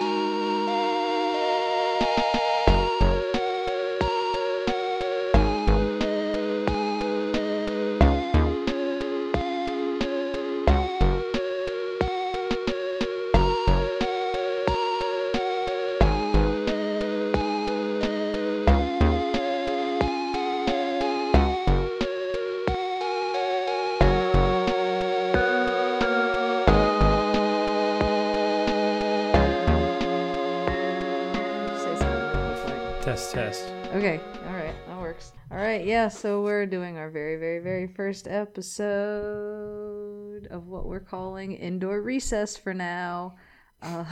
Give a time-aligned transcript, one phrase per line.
[0.00, 0.29] Say
[33.30, 33.62] Test.
[33.94, 35.32] Okay, all right, that works.
[35.52, 38.26] All right, yeah, so we're doing our very, very, very first
[39.20, 43.36] episode of what we're calling Indoor Recess for now.
[43.82, 44.04] Uh,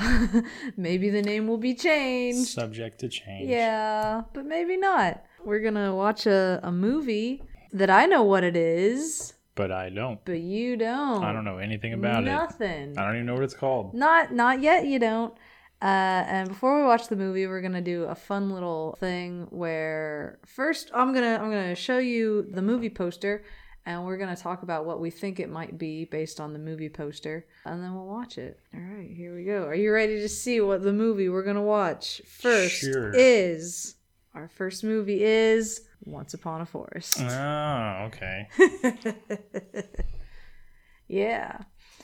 [0.77, 2.49] maybe the name will be changed.
[2.49, 3.49] Subject to change.
[3.51, 5.25] Yeah, but maybe not.
[5.45, 10.25] We're gonna watch a, a movie that I know what it is, But I don't.
[10.25, 11.25] but you don't.
[11.25, 12.27] I don't know anything about it.
[12.27, 12.97] Nothing.
[12.97, 13.95] I don't even know what it's called.
[13.95, 14.87] Not not yet.
[14.87, 15.35] You don't.
[15.81, 15.85] Uh,
[16.27, 20.91] and before we watch the movie, we're gonna do a fun little thing where first
[20.93, 23.45] I'm gonna I'm gonna show you the movie poster,
[23.87, 26.89] and we're gonna talk about what we think it might be based on the movie
[26.89, 28.59] poster, and then we'll watch it.
[28.75, 29.65] All right, here we go.
[29.67, 33.13] Are you ready to see what the movie we're gonna watch first Sure.
[33.15, 33.95] is?
[34.35, 37.21] Our first movie is Once Upon a Forest.
[37.21, 38.49] Oh, okay.
[41.09, 41.59] yeah.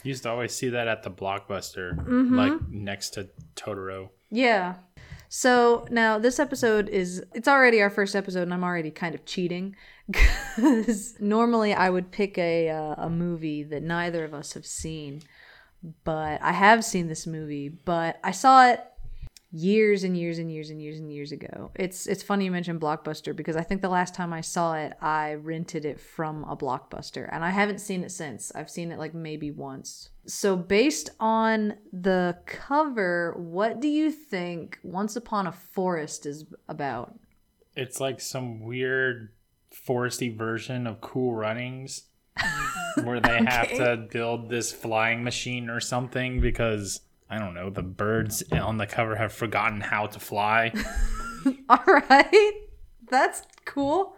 [0.04, 2.36] Used to always see that at the blockbuster, Mm-hmm.
[2.36, 4.10] like next to Totoro.
[4.30, 4.74] Yeah.
[5.28, 9.24] So now this episode is it's already our first episode and I'm already kind of
[9.24, 9.74] cheating
[10.12, 15.22] cuz normally I would pick a uh, a movie that neither of us have seen.
[16.04, 18.80] But I have seen this movie, but I saw it
[19.54, 21.70] years and years and years and years and years ago.
[21.76, 24.94] It's it's funny you mentioned Blockbuster because I think the last time I saw it,
[25.00, 28.50] I rented it from a Blockbuster and I haven't seen it since.
[28.54, 30.10] I've seen it like maybe once.
[30.26, 37.14] So based on the cover, what do you think Once Upon a Forest is about?
[37.76, 39.30] It's like some weird
[39.72, 42.04] foresty version of Cool Runnings,
[43.04, 47.02] where they have to build this flying machine or something because
[47.34, 50.72] I don't know the birds on the cover have forgotten how to fly.
[51.68, 52.52] All right.
[53.10, 54.14] That's cool.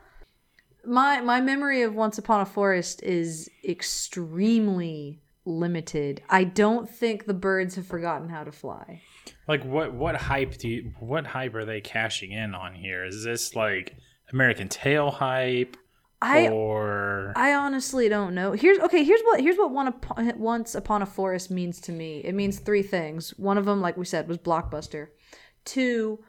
[0.84, 6.22] My my memory of Once Upon a Forest is extremely limited.
[6.28, 9.00] I don't think the birds have forgotten how to fly.
[9.48, 13.06] Like what what hype do you what hype are they cashing in on here?
[13.06, 13.96] Is this like
[14.30, 15.78] American Tail hype
[16.22, 18.52] I or I honestly don't know.
[18.52, 19.04] Here's okay.
[19.04, 22.20] Here's what here's what one upon, once upon a forest means to me.
[22.24, 23.30] It means three things.
[23.36, 25.08] One of them, like we said, was blockbuster.
[25.64, 26.20] Two,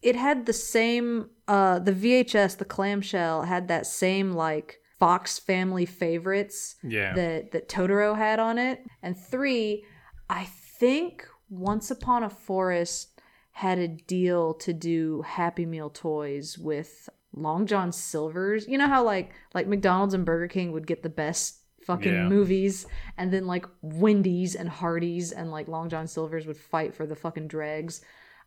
[0.00, 1.30] it had the same.
[1.46, 7.12] Uh, the VHS, the clamshell, had that same like Fox Family favorites yeah.
[7.14, 8.80] that that Totoro had on it.
[9.02, 9.84] And three,
[10.30, 10.44] I
[10.78, 13.20] think Once Upon a Forest
[13.52, 18.66] had a deal to do Happy Meal toys with Long John Silver's.
[18.66, 22.28] You know how like like McDonald's and Burger King would get the best fucking Yeah.
[22.28, 22.86] movies
[23.16, 27.14] and then like Wendy's and Hardee's and like Long John Silver's would fight for the
[27.14, 28.00] fucking dregs.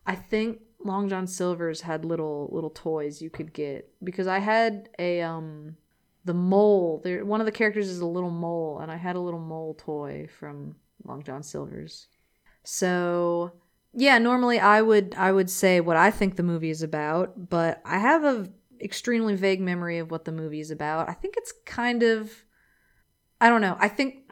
[0.06, 4.90] I think Long John Silver's had little little toys you could get because I had
[4.98, 5.78] a um
[6.26, 7.00] the mole.
[7.04, 9.76] There one of the characters is a little mole and I had a little mole
[9.76, 10.76] toy from
[11.06, 12.08] Long John Silver's.
[12.64, 13.54] So,
[13.94, 17.82] yeah, normally I would I would say what I think the movie is about, but
[17.86, 18.50] I have a
[18.82, 21.10] extremely vague memory of what the movie is about.
[21.10, 22.32] I think it's kind of
[23.42, 23.78] I don't know.
[23.80, 24.32] I think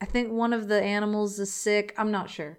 [0.00, 1.94] I think one of the animals is sick.
[1.96, 2.58] I'm not sure.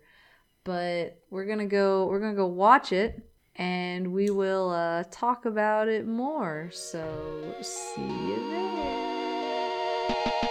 [0.63, 3.21] But we're going to go we're going to go watch it
[3.55, 6.69] and we will uh talk about it more.
[6.71, 10.49] So, see you there.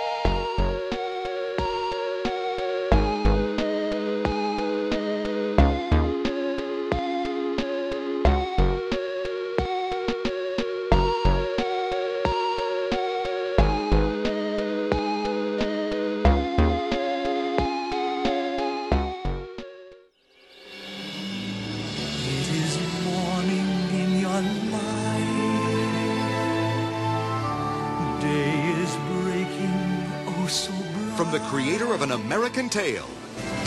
[31.52, 33.06] Creator of An American Tale,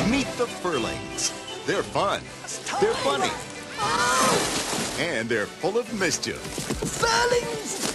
[0.09, 1.31] meet the Furlings.
[1.67, 2.19] They're fun,
[2.81, 3.29] they're funny,
[4.99, 6.39] and they're full of mischief.
[6.81, 7.93] Furlings!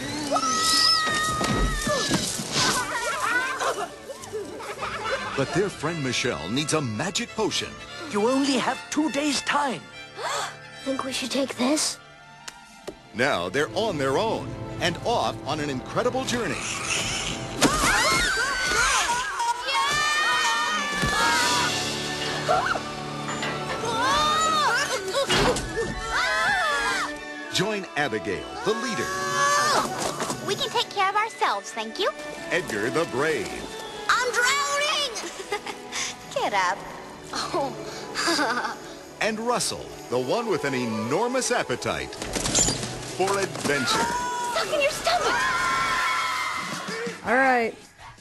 [5.37, 7.71] But their friend Michelle needs a magic potion.
[8.13, 9.81] You only have two days' time.
[10.85, 11.99] Think we should take this?
[13.13, 14.47] Now they're on their own
[14.81, 16.63] and off on an incredible journey.
[28.01, 29.05] Abigail, the leader,
[30.47, 32.11] We can take care of ourselves, thank you.
[32.51, 33.47] Edgar, the brave,
[34.09, 35.13] I'm drowning!
[36.35, 36.79] Get up.
[37.35, 38.79] Oh,
[39.21, 43.87] and Russell, the one with an enormous appetite for adventure.
[43.87, 45.37] stuck in your stomach!
[47.27, 47.75] All right.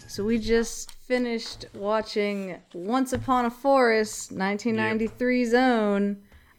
[0.07, 6.17] So we just finished watching Once Upon a Forest 1993 Zone.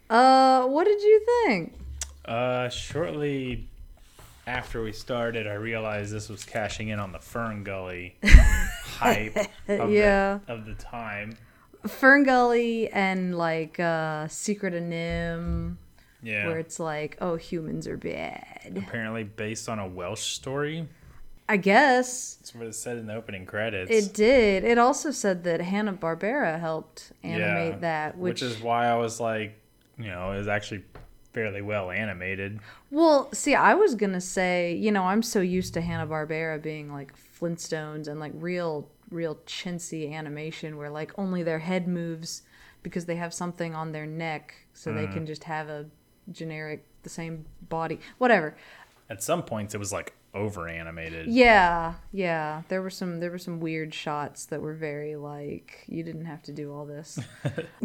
[0.08, 1.74] Uh, what did you think?
[2.24, 3.68] Uh, shortly
[4.46, 9.36] after we started, I realized this was cashing in on the Fern Gully hype
[9.68, 10.40] of, Yeah.
[10.46, 11.36] the, of the time.
[11.86, 15.76] Fern Gully and like uh Secret of NIMH,
[16.22, 16.46] Yeah.
[16.48, 18.74] where it's like, oh, humans are bad.
[18.76, 20.86] Apparently based on a Welsh story.
[21.48, 23.90] I guess That's what it said in the opening credits.
[23.90, 24.62] it did.
[24.62, 28.96] It also said that Hanna Barbera helped animate Yeah, that, which, which is why I
[28.96, 29.58] was like,
[29.98, 30.84] you know, it was actually
[31.32, 32.60] fairly well animated.
[32.90, 36.92] Well, see, I was gonna say, you know, I'm so used to Hanna Barbera being
[36.92, 42.42] like Flintstones and like real, real chintzy animation where like only their head moves
[42.82, 45.12] because they have something on their neck, so they mm.
[45.12, 45.86] can just have a
[46.32, 48.56] generic, the same body, whatever.
[49.08, 51.26] At some points, it was like over animated.
[51.26, 52.62] Yeah, yeah.
[52.68, 56.42] There were some, there were some weird shots that were very like you didn't have
[56.44, 57.18] to do all this.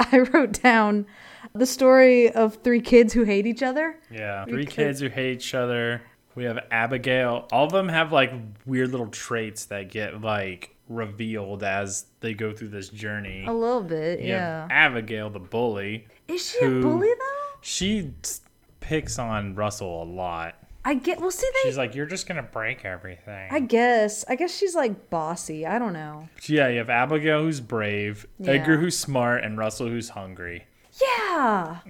[0.00, 1.06] I wrote down
[1.54, 3.98] the story of three kids who hate each other.
[4.10, 6.02] Yeah, three Because- kids who hate each other.
[6.34, 7.48] We have Abigail.
[7.50, 8.30] All of them have like
[8.66, 13.46] weird little traits that get like revealed as they go through this journey.
[13.46, 14.68] A little bit, You yeah.
[14.70, 16.06] Abigail, the bully.
[16.28, 17.58] Is she a bully though?
[17.62, 18.12] She
[18.80, 20.56] picks on Russell a lot.
[20.88, 21.20] I get.
[21.20, 21.68] Well, see, they.
[21.68, 24.24] She's like, "You're just gonna break everything." I guess.
[24.28, 25.66] I guess she's like bossy.
[25.66, 26.28] I don't know.
[26.46, 28.52] yeah, you have Abigail who's brave, Yeah.
[28.52, 30.64] Edgar who's smart, and Russell who's hungry.
[31.02, 31.78] Yeah.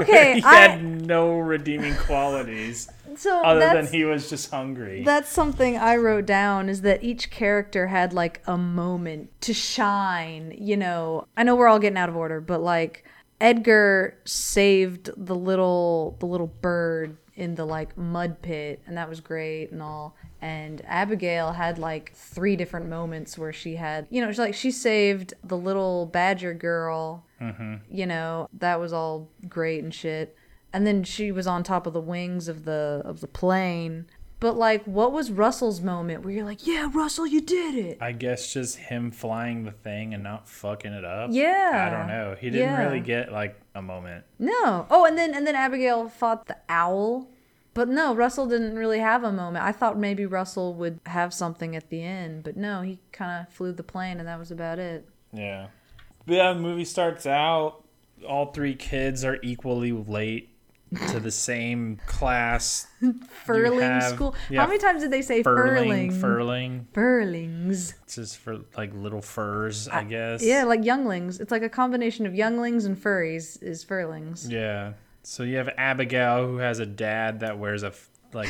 [0.00, 0.36] Okay.
[0.36, 0.54] he I.
[0.56, 5.02] had no redeeming qualities So other than he was just hungry.
[5.04, 10.54] that's something I wrote down is that each character had like a moment to shine.
[10.58, 11.26] You know.
[11.36, 13.04] I know we're all getting out of order, but like
[13.42, 19.20] Edgar saved the little the little bird in the like mud pit and that was
[19.20, 20.16] great and all.
[20.40, 24.70] And abigail had like three different moments where she had you know she's like she
[24.70, 27.76] saved the little badger girl mm-hmm.
[27.90, 30.36] you know that was all great and shit.
[30.72, 34.06] And then she was on top of the wings of the of the plane
[34.40, 38.12] but like what was russell's moment where you're like yeah russell you did it I
[38.12, 41.30] guess just him flying the thing and not fucking it up.
[41.32, 41.86] Yeah.
[41.86, 42.36] I don't know.
[42.38, 42.84] He didn't Yeah.
[42.84, 44.24] really get like a moment.
[44.38, 44.86] No.
[44.90, 47.28] Oh, and then and then Abigail fought the owl.
[47.74, 49.64] But no, Russell didn't really have a moment.
[49.64, 53.52] I thought maybe Russell would have something at the end, but no, he kind of
[53.52, 55.08] flew the plane and that was about it.
[55.32, 55.68] Yeah.
[56.26, 57.84] But yeah, the movie starts out.
[58.26, 60.50] All three kids are equally late
[61.10, 62.86] to the same class.
[63.44, 64.34] Furling have- school.
[64.50, 66.10] yeah, How many times did they say Furling, furling?
[66.12, 66.86] furling.
[66.92, 67.94] Furlings.
[68.04, 70.42] It's just for like little furs, I guess.
[70.42, 71.40] Yeah, like younglings.
[71.40, 74.48] It's like a combination of younglings and furries is furlings.
[74.50, 74.92] Yeah.
[75.22, 77.92] So you have Abigail who has a dad that wears a
[78.32, 78.48] like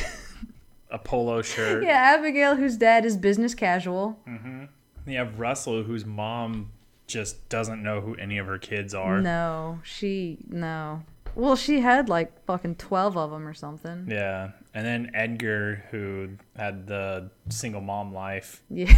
[0.89, 1.83] a polo shirt.
[1.83, 4.19] Yeah, Abigail, whose dad is business casual.
[4.27, 4.65] Mm-hmm.
[5.09, 6.71] You have Russell whose mom
[7.07, 9.19] just doesn't know who any of her kids are.
[9.19, 11.01] No, she no.
[11.35, 14.07] Well, she had like fucking twelve of them or something.
[14.09, 14.51] Yeah.
[14.73, 18.61] And then Edgar who had the single mom life.
[18.69, 18.97] Yeah.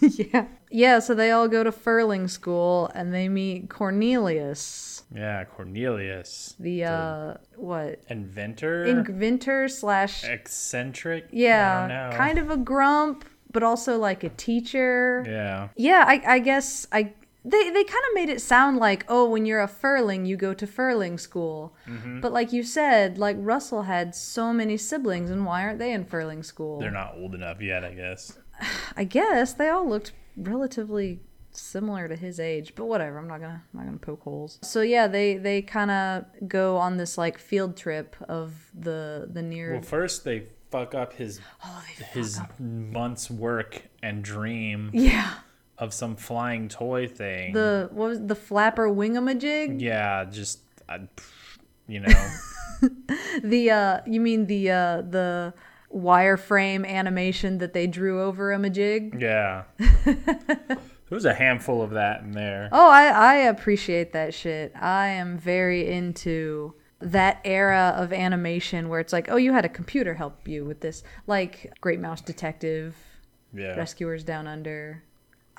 [0.00, 0.46] yeah.
[0.70, 6.54] Yeah, so they all go to Furling school and they meet Cornelius, Yeah, Cornelius.
[6.60, 8.00] the uh what?
[8.08, 8.84] Inventor?
[8.84, 11.26] Inventor slash eccentric?
[11.32, 15.24] Yeah, kind of a grump, but also like a teacher.
[15.26, 15.68] Yeah.
[15.76, 17.12] Yeah, I, I guess I
[17.44, 20.52] they they kind of made it sound like oh when you're a furling you go
[20.54, 22.20] to furling school Mm-hmm.
[22.20, 26.04] but like you said like russell had so many siblings and why aren't they in
[26.04, 28.38] furling school They're not old enough yet, I guess.
[28.96, 31.20] I guess they all looked relatively
[31.52, 33.18] similar to his age, but whatever.
[33.18, 34.58] I'm not gonna I'm not gonna poke holes.
[34.62, 39.42] So yeah, they they kind of go on this like field trip of the the
[39.42, 39.72] near.
[39.72, 45.34] Well, first they fuck up his oh, they his month's work and dream yeah,
[45.80, 47.52] of some flying toy thing.
[47.54, 49.80] the what was the flapper wingamajig?
[49.80, 51.00] yeah, just I,
[51.88, 52.12] you know,
[53.42, 55.54] The uh, you mean the uh the
[55.92, 59.20] wireframe animation that they drew over a majig?
[59.20, 59.64] yeah.
[60.04, 60.76] there
[61.10, 62.68] was a handful of that in there.
[62.72, 64.72] Oh, I I appreciate that shit.
[64.76, 69.68] I am very into that era of animation where it's like, oh, you had a
[69.70, 72.94] computer help you with this, like Great Mouse Detective,
[73.54, 73.74] Yeah.
[73.74, 75.02] Rescuers Down Under.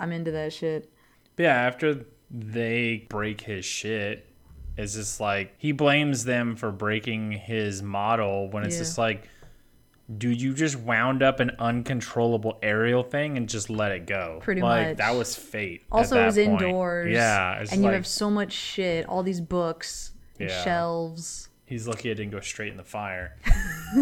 [0.01, 0.91] I'm into that shit.
[1.35, 4.27] But yeah, after they break his shit,
[4.77, 8.81] it's just like he blames them for breaking his model when it's Yeah.
[8.81, 9.29] just like
[10.17, 14.61] dude you just wound up an uncontrollable aerial thing and just let it go Pretty
[14.61, 14.97] like much.
[14.97, 16.61] that was fate at Also, it was point.
[16.61, 17.13] indoors.
[17.13, 20.63] yeah and you have so much shit, all these books, and Yeah.
[20.65, 21.47] shelves.
[21.65, 23.37] he's lucky it didn't go straight in the fire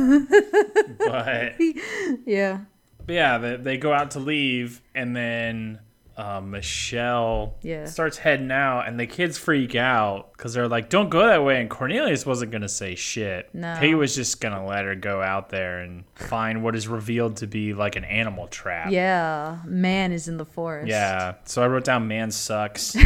[0.98, 1.54] but
[2.26, 2.60] Yeah.
[3.06, 5.80] But yeah, they, they go out to leave, and then
[6.20, 7.86] uh, Michelle Yeah.
[7.86, 11.62] starts heading out, and the kids freak out because they're like, "Don't go that way."
[11.62, 13.50] And Cornelius wasn't gonna say shit.
[13.54, 13.76] No.
[13.76, 17.48] he was just gonna let her go out there and find what is revealed to
[17.48, 18.92] be like an animal trap.
[18.92, 19.60] Yeah.
[19.66, 20.90] Man is in the forest.
[20.90, 21.36] Yeah.
[21.46, 22.96] So I wrote down "man sucks."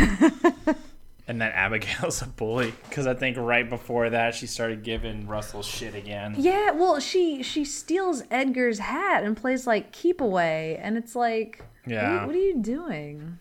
[1.25, 5.63] And that Abigail's a bully because I think right before that she started giving Russell
[5.63, 6.35] shit again.
[6.37, 11.59] Yeah, well, she she steals Edgar's hat and plays like keep away, and it's like,
[11.59, 12.25] what are you- Yeah.
[12.25, 13.39] what are you doing?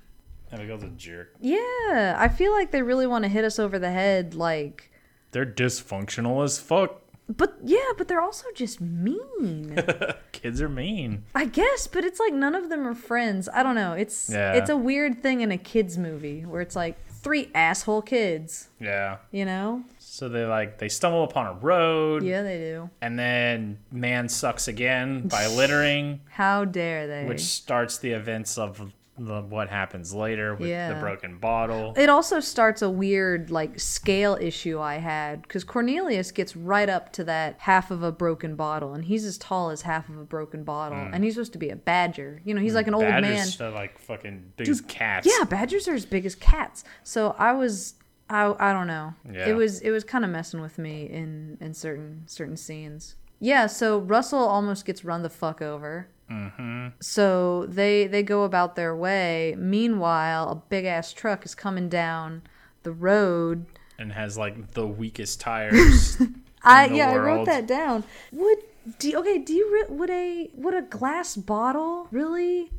[0.53, 1.35] Abigail's a jerk.
[1.41, 4.91] Yeah, I feel like they really want to hit us over the head, like,
[5.31, 7.01] They're dysfunctional as fuck.
[7.35, 9.77] but yeah, but they're also just mean.
[10.33, 11.25] Kids are mean.
[11.35, 13.49] I guess, but it's like none of them are friends.
[13.55, 13.93] I don't know.
[13.93, 14.53] It's Yeah.
[14.55, 19.19] it's a weird thing in a kids movie where it's like three asshole kids, Yeah.
[19.31, 19.85] you know?
[20.15, 22.91] So they like they stumble upon a road, Yeah, they do.
[23.01, 27.25] and then man sucks again by littering, How dare they?
[27.25, 30.93] which starts the events of the, what happens later with Yeah.
[30.93, 31.95] the broken bottle.
[31.97, 37.11] it also starts a weird like scale issue I had because Cornelius gets right up
[37.15, 40.25] to that half of a broken bottle, and he's as tall as half of a
[40.25, 42.43] broken bottle, and he's supposed to be a badger.
[42.45, 43.23] You know, he's like an old man.
[43.25, 43.31] Hmm.
[43.31, 45.27] Badgers are like fucking big as cats.
[45.27, 46.85] Yeah, badgers are as big as cats.
[47.03, 47.95] So I was,
[48.33, 49.15] I, I don't know.
[49.31, 49.49] Yeah.
[49.51, 53.17] It was, it was kind of messing with me in in certain certain scenes.
[53.41, 53.67] Yeah.
[53.67, 56.09] So Russell almost gets run the fuck over.
[56.31, 56.89] Mm-hmm.
[57.01, 59.55] So they they go about their way.
[59.59, 62.43] Meanwhile, a big ass truck is coming down
[62.85, 63.67] the road.
[63.99, 66.17] and has like the weakest tires.
[66.65, 68.05] I yeah, I wrote that down.
[68.33, 68.59] Would
[68.99, 69.39] do okay?
[69.39, 72.71] Do you re- would a would a glass bottle really?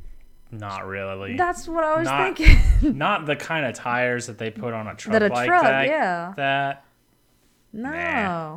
[0.59, 1.35] Not really.
[1.35, 2.97] That's what I was Not- thinking.
[2.97, 5.63] Not the kind of tires that they put on a truck That a like truck,
[5.63, 5.87] that.
[5.87, 6.33] yeah.
[6.37, 6.85] That
[7.71, 7.89] no.
[7.89, 8.55] Nah.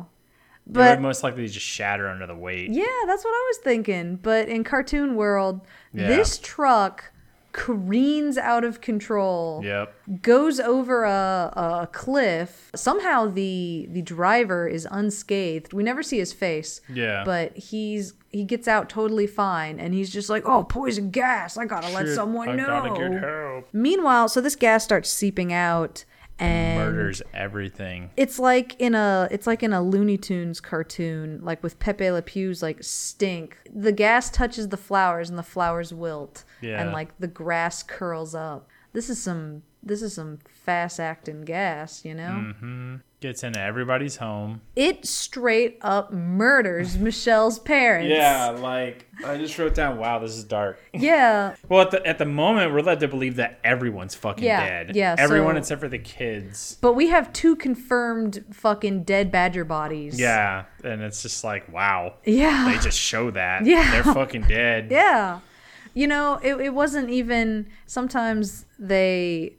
[0.67, 2.69] they But would most likely just shatter under the weight.
[2.71, 4.17] Yeah, that's what I was thinking.
[4.17, 5.61] But in cartoon world,
[5.93, 6.07] Yeah.
[6.07, 7.11] this truck
[7.57, 10.21] careens out of control, Yep.
[10.21, 12.71] goes over a, a cliff.
[12.75, 15.73] Somehow the the driver is unscathed.
[15.73, 16.79] We never see his face.
[16.87, 17.23] Yeah.
[17.25, 21.57] But he's he gets out totally fine and he's just like, "Oh, poison gas.
[21.57, 23.67] I got to let someone I know." gotta get help.
[23.73, 26.05] Meanwhile, so this gas starts seeping out
[26.39, 28.09] and Murders everything.
[28.17, 32.21] it's like in a it's like in a Looney Tunes cartoon, like with Pepe Le
[32.21, 33.57] Pew's like stink.
[33.73, 36.81] The gas touches the flowers and the flowers wilt, Yeah.
[36.81, 38.67] and like the grass curls up.
[38.93, 42.29] This is some this is some fast acting gas, you know.
[42.53, 42.95] Mm-hmm.
[43.19, 44.61] Gets into everybody's home.
[44.75, 48.11] It straight up murders Michelle's parents.
[48.11, 49.97] Yeah, like I just wrote down.
[49.97, 50.77] Wow, this is dark.
[50.93, 51.55] yeah.
[51.69, 54.95] Well, at the at the moment, we're led to believe that everyone's fucking Yeah, dead.
[54.95, 56.77] yeah, everyone so- except for the kids.
[56.79, 60.19] But we have two confirmed fucking dead badger bodies.
[60.19, 62.13] Yeah, and it's just like wow.
[62.23, 62.71] Yeah.
[62.71, 63.65] They just show that.
[63.65, 63.89] Yeah.
[63.91, 64.91] they're fucking dead.
[64.91, 65.39] Yeah.
[65.95, 69.53] You know, it, it wasn't even sometimes they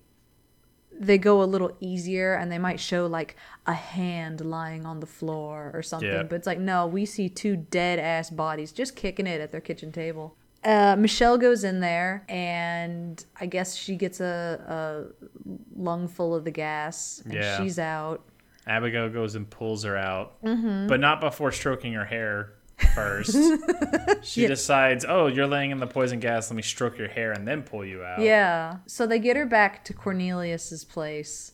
[1.00, 3.36] they go a little easier and they might show like
[3.66, 6.08] a hand lying on the floor or something.
[6.08, 6.22] Yeah.
[6.24, 9.60] But it's like, no, we see two dead ass bodies just kicking it at their
[9.60, 10.34] kitchen table.
[10.64, 15.14] Uh, Michelle goes in there and I guess she gets a,
[15.46, 17.58] a lung full of the gas and Yeah.
[17.58, 18.24] she's out.
[18.66, 20.88] Abigail goes and pulls her out, Mm-hmm.
[20.88, 22.54] but not before stroking her hair
[22.94, 23.36] first.
[24.22, 26.50] she decides, oh, you're laying in the poison gas.
[26.50, 28.20] Let me stroke your hair and then pull you out.
[28.20, 28.76] Yeah.
[28.86, 31.52] So they get her back to Cornelius's place,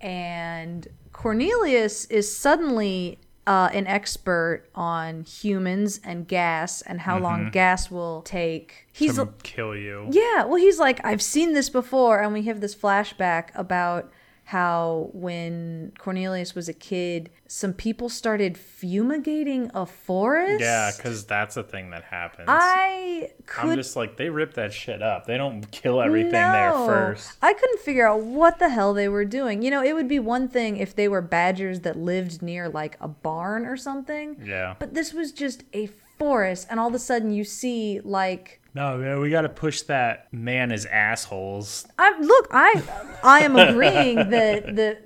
[0.00, 7.90] and Cornelius is suddenly uh, an expert on humans and gas and how long gas
[7.90, 8.86] will take.
[8.92, 10.08] He's To kill you.
[10.10, 10.44] yeah.
[10.44, 14.10] Well, he's like, I've seen this before, and we have this flashback about
[14.46, 20.60] how when Cornelius was a kid, some people started fumigating a forest.
[20.60, 22.46] Yeah, because that's a thing that happens.
[22.48, 25.26] I could I'm just like, they rip that shit up.
[25.26, 27.32] They don't kill everything there first.
[27.40, 29.62] I couldn't figure out what the hell they were doing.
[29.62, 32.96] You know, it would be one thing if they were badgers that lived near like
[33.00, 34.74] a barn or something, Yeah.
[34.78, 35.86] but this was just a
[36.18, 38.60] forest, and all of a sudden you see like.
[38.74, 41.86] No, man, we got to push that man is assholes.
[41.98, 42.82] I look, I
[43.22, 45.02] I am agreeing that that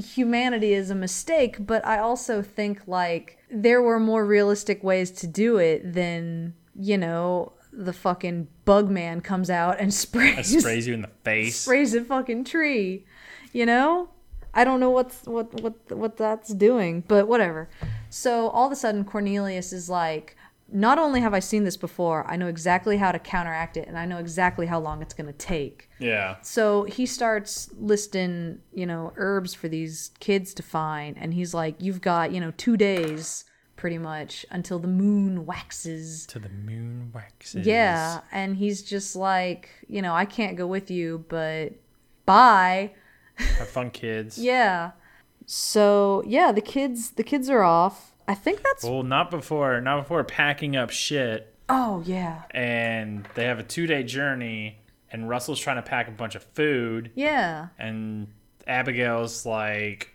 [0.00, 5.26] humanity is a mistake, but I also think like there were more realistic ways to
[5.26, 10.94] do it than you know the fucking bug man comes out and sprays sprays you
[10.94, 11.60] in the face.
[11.60, 13.04] sprays a fucking tree.
[13.52, 14.10] You know?
[14.54, 17.68] I don't know what's what what what that's doing, but whatever.
[18.10, 20.36] So all of a sudden Cornelius is like,
[20.70, 23.98] not only have I seen this before, I know exactly how to counteract it, and
[23.98, 25.88] I know exactly how long it's gonna take.
[25.98, 26.36] Yeah.
[26.42, 31.80] So he starts listing, you know, herbs for these kids to find, and he's like,
[31.80, 33.44] "You've got, you know, two days,
[33.76, 37.66] pretty much, until the moon waxes." To the moon waxes.
[37.66, 41.72] Yeah, and he's just like, you know, I can't go with you, but
[42.26, 42.92] bye.
[43.36, 44.38] Have fun, kids.
[44.42, 44.92] Yeah.
[45.46, 48.07] So yeah, the kids, the kids are off.
[48.28, 48.84] I think that's.
[48.84, 54.02] Well, not before, not before packing up shit, Oh yeah, and they have a two-day
[54.02, 54.78] journey,
[55.10, 57.68] and Russell's trying to pack a bunch of food, yeah.
[57.78, 58.28] and
[58.66, 60.14] Abigail's like,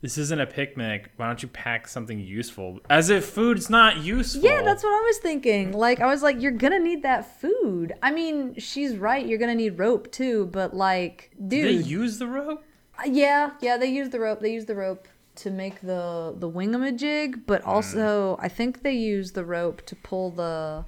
[0.00, 1.12] "This isn't a picnic.
[1.16, 4.42] Why don't you pack something useful?" As if food's not useful.
[4.42, 5.72] Yeah, that's what I was thinking.
[5.72, 7.92] Like, I was like, you're gonna need that food.
[8.02, 9.24] I mean, she's right.
[9.24, 12.64] You're gonna need rope too, but like, Did they dude, use the rope?
[12.98, 14.40] Uh, yeah, yeah, they use the rope.
[14.40, 19.32] They use the rope to make the the wingamajig, but also I think they use
[19.32, 20.84] the rope to pull the.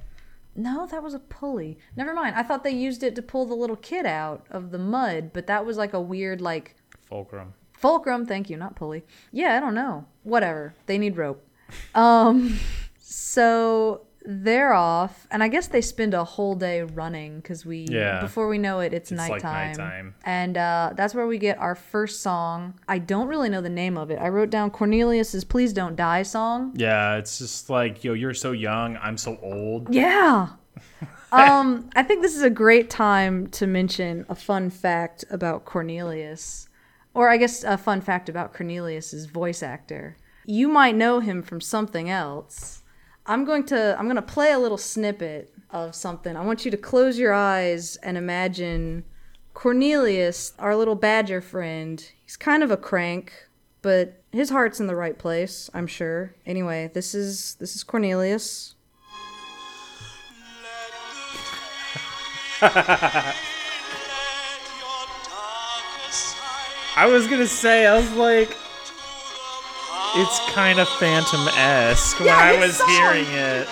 [0.54, 1.78] No, that was a pulley.
[1.96, 2.34] Never mind.
[2.34, 5.46] I thought they used it to pull the little kid out of the mud, but
[5.48, 6.76] that was like a weird like
[7.08, 7.52] Fulcrum.
[7.74, 8.24] fulcrum.
[8.24, 9.04] Thank you, not pulley.
[9.32, 10.06] Yeah, I don't know.
[10.22, 10.74] Whatever.
[10.86, 11.42] They need rope.
[11.96, 12.58] Um,
[12.98, 18.20] so they're off, and I guess they spend a whole day running because we Yeah.
[18.20, 19.68] before we know it, it's, It's like nighttime.
[19.76, 20.14] nighttime.
[20.24, 22.74] And uh, that's where we get our first song.
[22.88, 24.18] I don't really know the name of it.
[24.20, 26.72] I wrote down Cornelius's "Please Don't Die" song.
[26.74, 29.94] Yeah, it's just like, yo, you're so young, I'm so old.
[29.94, 30.48] Yeah.
[31.32, 36.68] um, I think this is a great time to mention a fun fact about Cornelius,
[37.14, 40.16] or I guess a fun fact about Cornelius's voice actor.
[40.44, 42.82] You might know him from something else.
[43.28, 46.36] I'm going to I'm going to play a little snippet of something.
[46.36, 49.04] I want you to close your eyes and imagine
[49.52, 52.08] Cornelius, our little badger friend.
[52.24, 53.32] He's kind of a crank,
[53.82, 56.34] but his heart's in the right place, I'm sure.
[56.44, 58.74] Anyway, this is this is Cornelius.
[66.98, 68.56] I was gonna say, I was like,
[70.18, 72.88] it's kind of Phantom esque when I was song.
[72.88, 73.68] hearing it.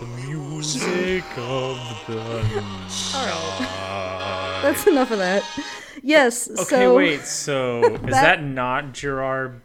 [0.00, 2.42] The music of the
[4.62, 5.42] That's enough of that.
[6.02, 6.50] Yes.
[6.50, 7.20] Okay, so wait.
[7.22, 9.60] So is That- that not Gerard?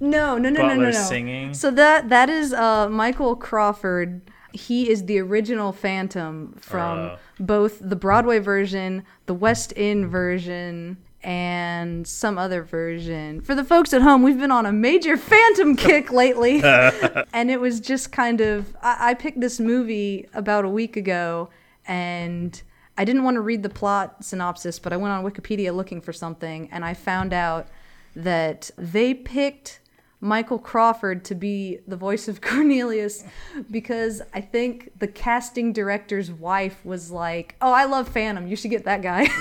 [0.00, 0.90] no, no, no, no, no, no.
[0.92, 1.54] singing?
[1.54, 4.20] So that that is uh, Michael Crawford.
[4.52, 7.18] He is the original Phantom from Oh.
[7.40, 13.40] both the Broadway version, the West End version, and some other version.
[13.42, 16.60] For the folks at home, we've been on a major Phantom kick lately,
[17.32, 18.76] and it was just kind of.
[18.82, 21.48] I, I picked this movie about a week ago,
[21.86, 22.60] and
[22.98, 26.12] I didn't want to read the plot synopsis, but I went on Wikipedia looking for
[26.12, 27.68] something, and I found out
[28.14, 29.78] that they picked
[30.24, 33.24] Michael Crawford to be the voice of Cornelius
[33.70, 38.46] because I think the casting director's wife was like, "Oh, I love Phantom.
[38.46, 39.28] You should get that guy."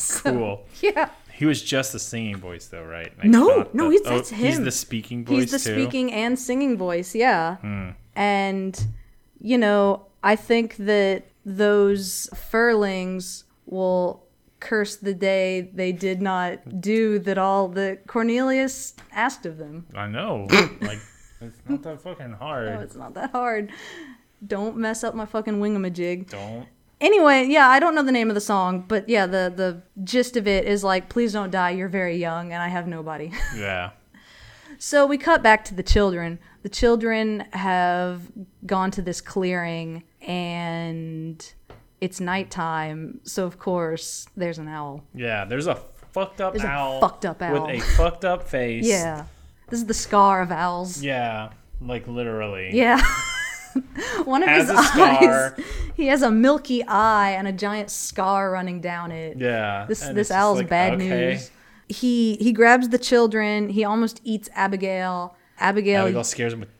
[0.00, 0.66] So, Cool.
[0.80, 1.08] Yeah.
[1.32, 3.12] He was just the singing voice, though, right?
[3.18, 5.74] Like, No, no, the- he's- oh, that's He's the speaking voice He's the too.
[5.74, 7.56] speaking and singing voice, yeah.
[7.56, 7.88] Hmm.
[8.14, 8.80] And
[9.40, 14.24] you know, I think that those furlings will
[14.60, 19.86] curse the day they did not do that all that Cornelius asked of them.
[19.94, 20.46] I know.
[20.80, 20.98] like,
[21.40, 22.66] it's not that fucking hard.
[22.74, 23.70] No, it's not that hard.
[24.46, 26.30] Don't mess up my fucking wingamajig.
[26.30, 26.66] Don't.
[27.00, 30.36] Anyway, yeah, I don't know the name of the song, but yeah, the the gist
[30.36, 31.70] of it is like, please don't die.
[31.70, 33.32] You're very young, and I have nobody.
[33.56, 33.90] Yeah.
[34.78, 36.40] so we cut back to the children.
[36.62, 38.22] The children have
[38.66, 41.52] gone to this clearing, and
[42.00, 43.20] it's nighttime.
[43.24, 45.04] So of course, there's an owl.
[45.14, 45.44] Yeah.
[45.44, 45.78] There's a
[46.12, 47.66] fucked up There's a fucked up owl.
[47.66, 48.86] With a fucked up face.
[48.86, 49.26] Yeah,
[49.68, 51.02] this is the scar of owls.
[51.02, 51.50] Yeah.
[51.80, 52.70] Like literally.
[52.72, 53.00] Yeah.
[54.24, 55.52] One of Has his eyes,
[55.94, 59.36] he has a milky eye and a giant scar running down it.
[59.38, 59.86] Yeah.
[59.86, 61.08] This this owl's like, bad okay.
[61.08, 61.50] news.
[61.88, 63.68] He he grabs the children.
[63.68, 65.36] He almost eats Abigail.
[65.58, 66.02] Abigail.
[66.02, 66.70] Abigail scares him with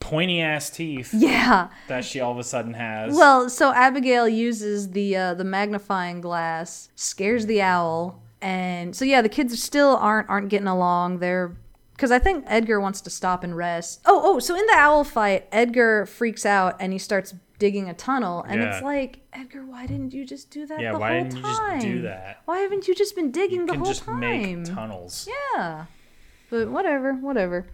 [0.00, 1.68] pointy ass teeth yeah.
[1.88, 3.14] that she all of a sudden has.
[3.14, 9.22] Well, so Abigail uses the uh, the magnifying glass, scares the owl, and so yeah,
[9.22, 11.18] the kids still aren't aren't getting along.
[11.18, 11.56] They're
[11.92, 14.00] because I think Edgar wants to stop and rest.
[14.06, 17.94] Oh, oh, so in the owl fight, Edgar freaks out and he starts digging a
[17.94, 21.24] tunnel, and it's like Edgar, why didn't you just do that Yeah, the why whole
[21.24, 21.80] didn't you time?
[21.80, 22.42] just do that?
[22.44, 24.20] Why haven't you just been digging you the can whole just time?
[24.20, 25.28] make tunnels.
[25.56, 25.86] Yeah,
[26.50, 27.66] but whatever, whatever.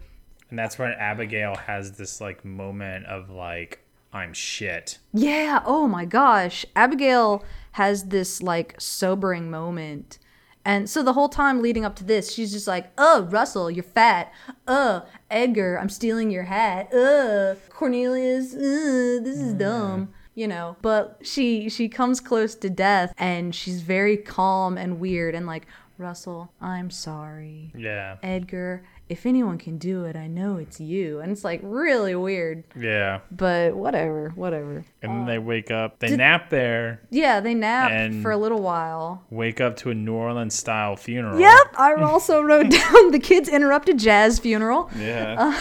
[0.49, 3.79] And that's when Abigail has this like moment of like,
[4.13, 4.99] I'm shit.
[5.13, 5.61] Yeah.
[5.65, 6.65] Oh my gosh.
[6.75, 10.19] Abigail has this like sobering moment.
[10.67, 13.83] And so the whole time leading up to this, she's just like, "Oh, Russell, you're
[13.83, 14.33] fat.
[14.67, 16.91] Uh, Edgar, I'm stealing your hat.
[16.91, 23.13] Uh, Cornelius, uh, this is dumb." You know, but she she comes close to death
[23.17, 27.71] and she's very calm and weird and like, "Russell, I'm sorry.
[27.77, 28.17] Yeah.
[28.23, 32.63] Edgar, if anyone can do it, I know it's you." And it's like really weird,
[32.79, 33.19] Yeah.
[33.31, 34.83] but whatever, whatever.
[35.01, 35.99] And then they uh, wake up.
[35.99, 37.01] They nap there.
[37.09, 39.23] Yeah, they nap for a little while.
[39.29, 41.39] Wake up to a New Orleans style funeral.
[41.39, 44.89] Yep, I also wrote down the kids interrupted jazz funeral.
[44.97, 45.53] Yeah.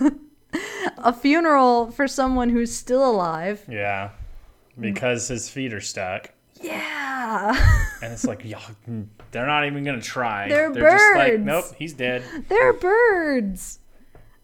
[0.00, 0.10] Uh,
[0.98, 3.64] a funeral for someone who's still alive.
[3.68, 4.10] yeah.
[4.78, 6.30] Because his feet are stuck.
[6.60, 7.76] Yeah.
[8.02, 8.62] And it's like, y'all,
[9.30, 10.48] they're not even gonna try.
[10.48, 11.44] They're just like, birds.
[11.44, 12.22] nope, he's dead.
[12.48, 13.78] They're birds.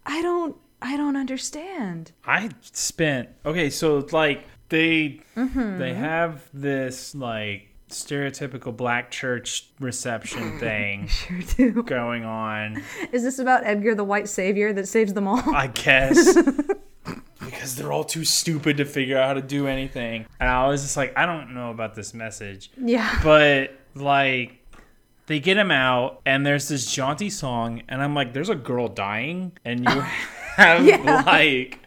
[0.04, 2.12] I don't I don't understand.
[2.26, 5.78] I spent okay, so like they Mm-hmm.
[5.78, 11.82] they have this like stereotypical black church reception thing Sure do.
[11.82, 12.82] going on.
[13.10, 15.42] Is this about Edgar the white savior that saves them all?
[15.54, 16.36] I guess.
[17.46, 20.26] Because they're all too stupid to figure out how to do anything.
[20.40, 22.70] And I was just like, I don't know about this message.
[22.76, 23.18] yeah.
[23.24, 24.58] But like
[25.26, 28.88] they get him out and there's this jaunty song and I'm like, there's a girl
[28.88, 30.00] dying and you
[30.56, 31.22] have Yeah.
[31.26, 31.78] like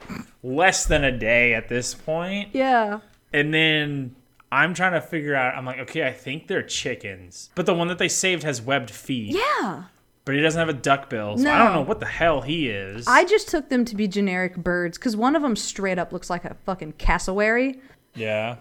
[0.43, 2.49] less than a day at this point.
[2.53, 2.99] Yeah.
[3.31, 4.15] And then
[4.51, 7.49] I'm trying to figure out I'm like, okay, I think they're chickens.
[7.55, 9.35] But the one that they saved has webbed feet.
[9.35, 9.83] Yeah.
[10.29, 11.39] But he doesn't have a duck bill.
[11.39, 13.07] So I don't know what the hell he is.
[13.07, 16.29] I just took them to be generic birds because one of them straight up looks
[16.29, 17.79] like a fucking cassowary.
[18.13, 18.57] yeah.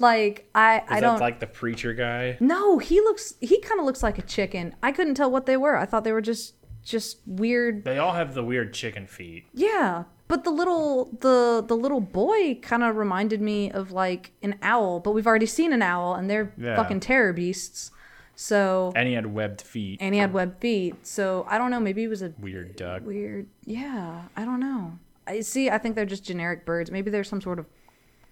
[0.00, 1.20] Like I, Is I don't.
[1.20, 2.36] like the preacher guy?
[2.40, 4.74] No, he looks he kind of looks like a chicken.
[4.82, 5.76] I couldn't tell what they were.
[5.76, 7.84] I thought they were just just weird.
[7.84, 9.44] They all have the weird chicken feet.
[9.54, 10.04] Yeah.
[10.26, 14.98] But the little the the little boy kind of reminded me of like an owl,
[15.00, 16.76] but we've already seen an owl and they're Yeah.
[16.76, 17.90] fucking terror beasts.
[18.36, 19.98] So And he had webbed feet.
[20.00, 21.06] and he had webbed feet.
[21.06, 23.02] So I don't know, maybe he was a Weird duck.
[23.04, 23.46] weird.
[23.64, 24.98] Yeah, I don't know.
[25.26, 26.90] I see I think they're just generic birds.
[26.90, 27.66] Maybe they're some sort of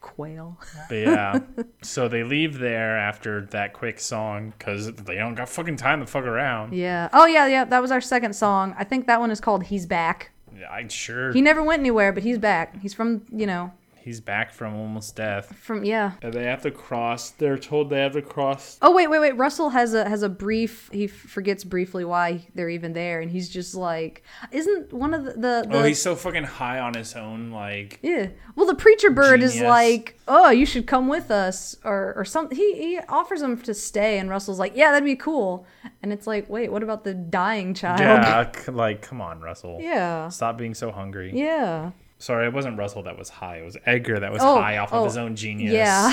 [0.01, 0.59] quail.
[0.91, 1.39] Yeah.
[1.83, 6.07] so they leave there after that quick song because they don't got fucking time to
[6.07, 6.75] fuck around.
[6.75, 7.09] yeah.
[7.13, 8.75] Oh yeah, yeah, that was our second song.
[8.79, 10.31] I think that one is called He's Back.
[10.59, 12.79] Yeah, I sure He never went anywhere, but he's back.
[12.83, 15.55] He's from, you know, he's back from almost death.
[15.57, 16.13] from yeah.
[16.23, 17.31] And they have to cross.
[17.31, 18.79] They're told they have to cross.
[18.83, 19.37] Oh wait, wait, wait.
[19.37, 20.91] Russell has a has a brief.
[20.93, 25.33] He forgets briefly why they're even there, and he's just like, isn't one of the
[25.33, 27.51] the, the Oh, he's so fucking high on his own.
[27.51, 28.29] Like, yeah.
[28.57, 32.57] Well, the preacher bird is like, oh, you should come with us, or or something.
[32.57, 35.67] He he offers him to stay, and Russell's like, yeah, that'd be cool.
[36.03, 38.01] And it's like, wait, what about the dying child?
[38.01, 39.79] yeah, like come on, Russell.
[39.81, 40.29] Yeah.
[40.29, 41.31] Stop being so hungry.
[41.35, 41.93] Yeah.
[42.23, 43.57] Sorry, it wasn't Russell that was high.
[43.57, 45.73] It was Edgar that was Oh, high off oh, of his own genius.
[45.73, 46.13] Yeah.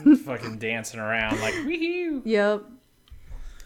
[0.24, 2.62] fucking dancing around like wee Yep.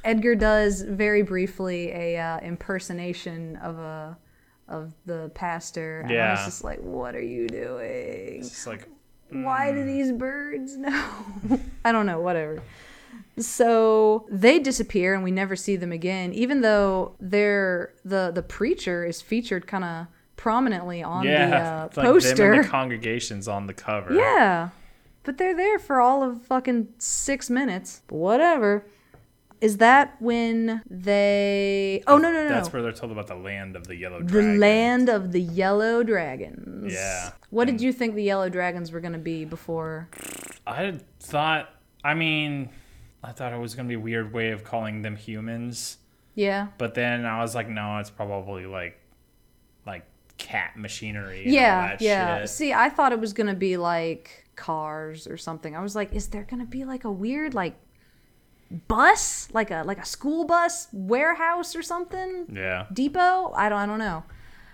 [0.04, 4.16] Edgar does very briefly a uh, impersonation of a
[4.68, 6.44] of the pastor, and I was Yeah.
[6.44, 8.38] just like, "What are you doing?
[8.38, 8.88] It's just like
[9.30, 11.10] Why do these birds know?"
[11.84, 12.20] I don't know.
[12.20, 12.62] Whatever.
[13.38, 16.32] So they disappear, and we never see them again.
[16.34, 21.88] Even though they're the the preacher is featured kind of prominently on yeah, the uh,
[21.96, 22.52] like poster.
[22.52, 24.14] and the congregation's on the cover.
[24.14, 24.70] Yeah.
[25.22, 28.02] But they're there for all of fucking six minutes.
[28.08, 28.86] Whatever.
[29.60, 32.02] Is that when they.
[32.06, 32.48] Oh, no, no, no.
[32.50, 32.72] That's no.
[32.72, 34.54] where they're told about the land of the yellow dragons.
[34.54, 36.92] The land of the yellow dragons.
[36.92, 37.30] Yeah.
[37.48, 40.10] What did you think the yellow dragons were going to be before?
[40.66, 41.70] I thought.
[42.02, 42.68] I mean,
[43.24, 45.96] I thought it was gonna be a weird way of calling them humans,
[46.34, 46.68] Yeah.
[46.76, 49.00] but then I was like, no, it's probably like
[50.38, 51.44] cat machinery.
[51.44, 52.40] And Yeah, yeah.
[52.40, 52.50] Shit.
[52.50, 55.74] See, I thought it was going to be like cars or something.
[55.76, 57.76] I was like, is there going to be like a weird, like,
[58.88, 59.48] bus?
[59.52, 62.46] Like a like a school bus warehouse or something?
[62.52, 62.86] Yeah.
[62.92, 64.24] depot i don't i don't know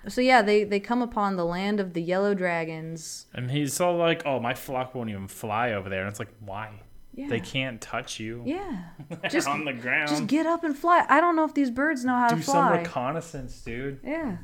[0.09, 3.97] so yeah they they come upon the land of the yellow dragons And he's all
[3.97, 6.81] like, "Oh, my flock won't even fly over there," and it's like, why?
[7.13, 8.43] yeah They can't touch you.
[8.47, 8.85] yeah
[9.29, 10.09] just on the ground.
[10.09, 12.43] just get up and fly i don't know if these birds know how Do to
[12.43, 12.55] fly.
[12.55, 14.01] Do some reconnaissance, dude.
[14.05, 14.39] yeah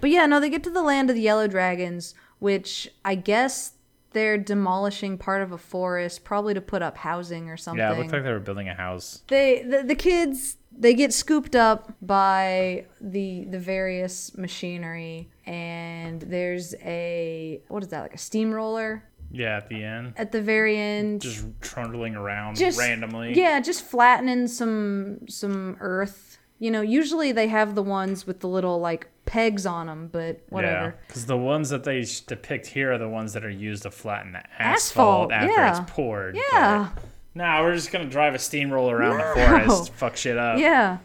[0.00, 3.72] but yeah no they get to the land of the yellow dragons which i guess
[4.12, 7.98] they're demolishing part of a forest probably to put up housing or something Yeah, it
[7.98, 9.22] looked like they were building a house.
[9.28, 16.74] they the, the kids they get scooped up by the the various machinery and there's
[16.82, 19.04] a what is that like a steamroller?
[19.30, 21.20] Yeah, at the end, at the very end.
[21.20, 23.34] Just trundling around just randomly.
[23.34, 26.38] yeah just flattening some some earth.
[26.60, 30.40] You know usually they have the ones with the little like pegs on them, but
[30.48, 30.94] whatever.
[31.06, 34.32] Because the ones that they depict here are the ones that are used to flatten
[34.32, 35.80] the Asphalt, asphalt, after yeah.
[35.82, 36.36] it's poured.
[36.36, 36.88] Yeah.
[36.94, 39.34] But, nah, we're just gonna drive a steamroller around No.
[39.34, 40.98] the forest, fuck shit up, Yeah.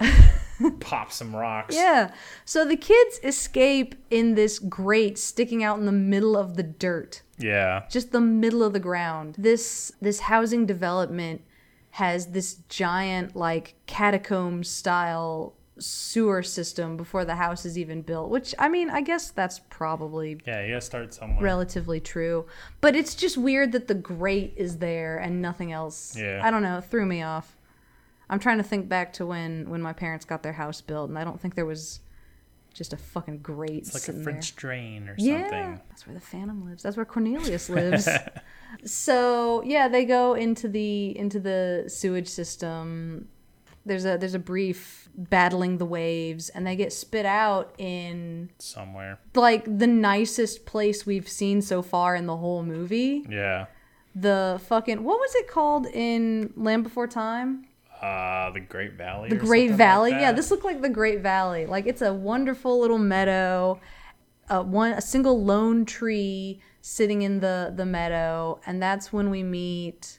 [0.80, 1.74] pop some rocks.
[1.74, 2.12] Yeah.
[2.44, 7.22] So the kids escape in this grate sticking out in the middle of the dirt.
[7.38, 7.84] Yeah.
[7.90, 9.36] just the middle of the ground.
[9.38, 11.42] This this housing development
[11.90, 18.54] has this giant like catacomb style sewer system before the house is even built, which
[18.58, 21.42] I mean, I guess that's probably Yeah, you gotta start somewhere.
[21.42, 22.46] relatively true.
[22.80, 26.16] But it's just weird that the grate is there and nothing else.
[26.16, 26.40] Yeah.
[26.42, 27.56] I don't know, it threw me off.
[28.30, 31.18] I'm trying to think back to when when my parents got their house built and
[31.18, 32.00] I don't think there was
[32.74, 34.60] just a fucking grate It's like a French there.
[34.60, 35.80] drain or Yeah, something.
[35.88, 36.82] that's where the Phantom lives.
[36.82, 38.08] That's where Cornelius lives.
[38.84, 43.28] so yeah, they go into the into the sewage system.
[43.86, 49.18] There's a there's a brief battling the waves, and they get spit out in Somewhere.
[49.34, 53.24] like the nicest place we've seen so far in the whole movie.
[53.30, 53.66] Yeah.
[54.14, 57.66] The fucking what was it called in Land Before Time?
[58.02, 59.30] Uh, the Great Valley.
[59.30, 60.10] The Great something like Valley.
[60.10, 61.64] yeah, this looked like the Great Valley.
[61.66, 63.80] Like it's a wonderful little meadow.
[64.48, 69.42] Uh, one a single lone tree sitting in the the meadow, and that's when we
[69.42, 70.18] meet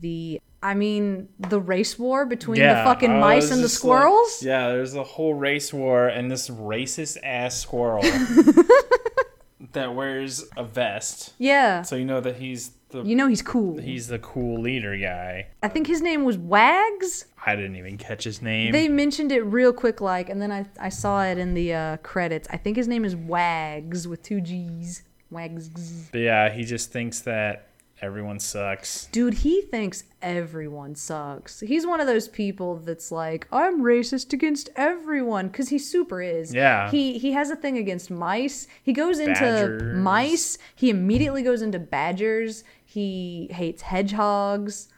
[0.00, 0.40] the.
[0.62, 4.42] I mean, the race war between the fucking I mice and the just like- squirrels.
[4.42, 8.02] yeah, there's a whole race war, and this racist ass squirrel
[9.72, 11.82] that wears a vest, Yeah.
[11.82, 13.78] so you know that he's the You know he's cool.
[13.78, 15.48] he's the cool leader guy.
[15.62, 17.26] I think his name was Wags.
[17.44, 18.72] I didn't even catch his name.
[18.72, 21.96] They mentioned it real quick, like, and then I, I saw it in the uh,
[21.98, 22.48] credits.
[22.50, 25.02] I think his name is Wags with two G's.
[25.30, 26.08] Wags.
[26.12, 27.65] but yeah, he just thinks that
[28.00, 29.06] everyone sucks.
[29.06, 31.60] Dude, he thinks everyone sucks.
[31.60, 36.54] He's one of those people that's like, I'm racist against everyone, because he super is.
[36.54, 36.90] Yeah.
[36.90, 38.66] He he has a thing against mice.
[38.82, 39.96] He goes into Badgers.
[39.98, 40.58] mice.
[40.74, 42.64] He immediately goes into badgers.
[42.84, 44.88] He hates hedgehogs.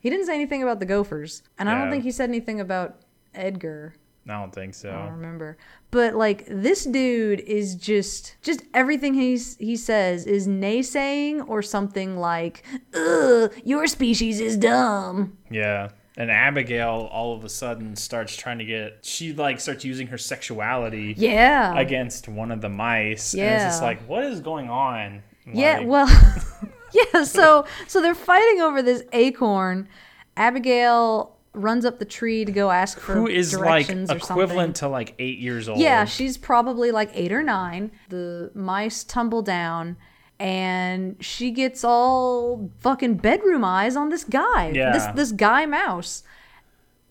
[0.00, 3.00] He didn't say anything about the gophers, and I don't think he said anything about
[3.34, 3.94] Edgar.
[4.28, 4.90] I don't think so.
[4.90, 5.56] I don't remember.
[5.90, 12.18] But like this dude is just just everything he's he says is naysaying or something
[12.18, 12.62] like,
[12.94, 15.90] "Ugh, your species is dumb." Yeah.
[16.16, 20.18] And Abigail all of a sudden starts trying to get she like starts using her
[20.18, 21.78] sexuality Yeah.
[21.78, 23.34] against one of the mice.
[23.34, 25.22] And it's just like, what is going on?
[25.50, 26.08] Yeah, well,
[27.14, 27.22] yeah.
[27.22, 29.88] So so they're fighting over this acorn.
[30.36, 35.14] Abigail runs up the tree to go ask for who is like equivalent to like
[35.18, 35.80] eight years old.
[35.80, 37.90] Yeah, she's probably like eight or nine.
[38.08, 39.96] The mice tumble down,
[40.38, 44.70] and she gets all fucking bedroom eyes on this guy.
[44.74, 44.92] Yeah.
[44.92, 46.22] This this guy mouse,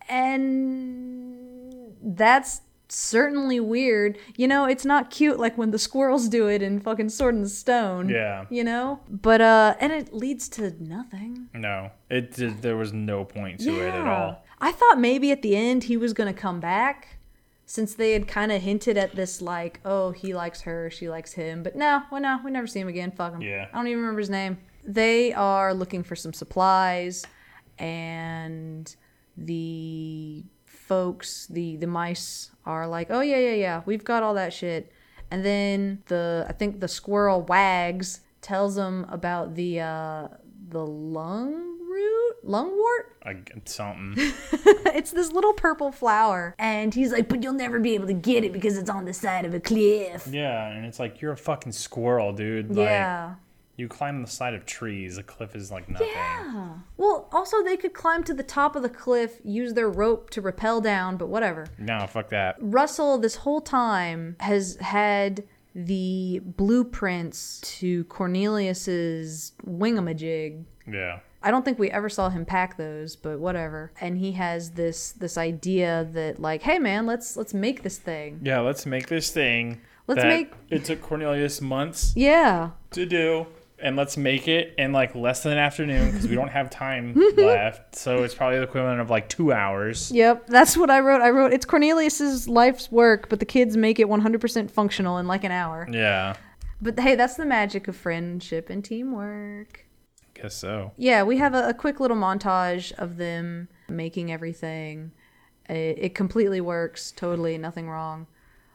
[0.09, 4.17] and that's certainly weird.
[4.35, 7.49] You know, it's not cute like when the squirrels do it in fucking Sword and
[7.49, 8.09] Stone.
[8.09, 8.45] Yeah.
[8.49, 11.49] You know, but uh, and it leads to nothing.
[11.53, 14.43] No, it did, there was no point to it at all.
[14.59, 17.17] I thought maybe at the end he was gonna come back,
[17.65, 21.33] since they had kind of hinted at this, like, oh, he likes her, she likes
[21.33, 21.63] him.
[21.63, 23.11] But no, well, no, we never see him again.
[23.11, 23.41] Fuck him.
[23.41, 23.67] Yeah.
[23.71, 24.57] I don't even remember his name.
[24.83, 27.25] They are looking for some supplies,
[27.77, 28.95] and
[29.35, 30.43] the
[30.77, 34.91] folks, the the mice, are like, oh yeah, yeah, yeah, we've got all that shit.
[35.31, 40.27] And then the I think the squirrel Wags tells them about the uh,
[40.69, 44.13] the lung root, lungwort Like, something.
[44.95, 46.55] it's this little purple flower.
[46.59, 49.13] And he's like, but you'll never be able to get it because it's on the
[49.13, 50.27] side of a cliff.
[50.29, 52.69] yeah, and it's like you're a fucking squirrel, dude.
[52.69, 53.35] Like, yeah.
[53.77, 55.17] You climb the side of trees.
[55.17, 56.07] A cliff is like nothing.
[56.11, 56.77] Yeah.
[56.97, 60.41] Well, also, they could climb to the top of the cliff, use their rope to
[60.41, 61.67] rappel down, but whatever.
[61.77, 62.55] No, fuck that.
[62.59, 65.43] Russell, this whole time, has had
[65.75, 70.63] the blueprints to Cornelius's wingamajig.
[70.91, 71.19] Yeah.
[71.43, 73.91] I don't think we ever saw him pack those, but whatever.
[74.01, 78.39] And he has this this idea that like, hey man, let's let's make this thing.
[78.41, 79.81] Yeah, let's make this thing.
[80.07, 82.71] Let's make- It took Cornelius months Yeah.
[82.91, 83.45] to do,
[83.79, 87.13] and let's make it in like less than an afternoon because we don't have time
[87.37, 87.95] left.
[87.95, 90.11] So it's probably the equivalent of like two hours.
[90.11, 91.21] Yep, that's what I wrote.
[91.21, 95.43] I wrote it's Cornelius's life's work, but the kids make it 100% functional in like
[95.43, 95.87] an hour.
[95.91, 96.35] Yeah,
[96.81, 99.85] But hey, that's the magic of friendship and teamwork.
[100.35, 100.91] I guess so.
[100.97, 105.11] Yeah, we have a, a quick little montage of them making everything.
[105.69, 108.27] It, it completely works, totally, nothing wrong.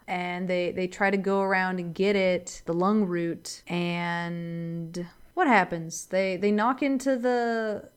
[0.08, 5.46] And they they try to go around and get it, the lung root, and what
[5.46, 6.06] happens?
[6.06, 7.88] They they knock into the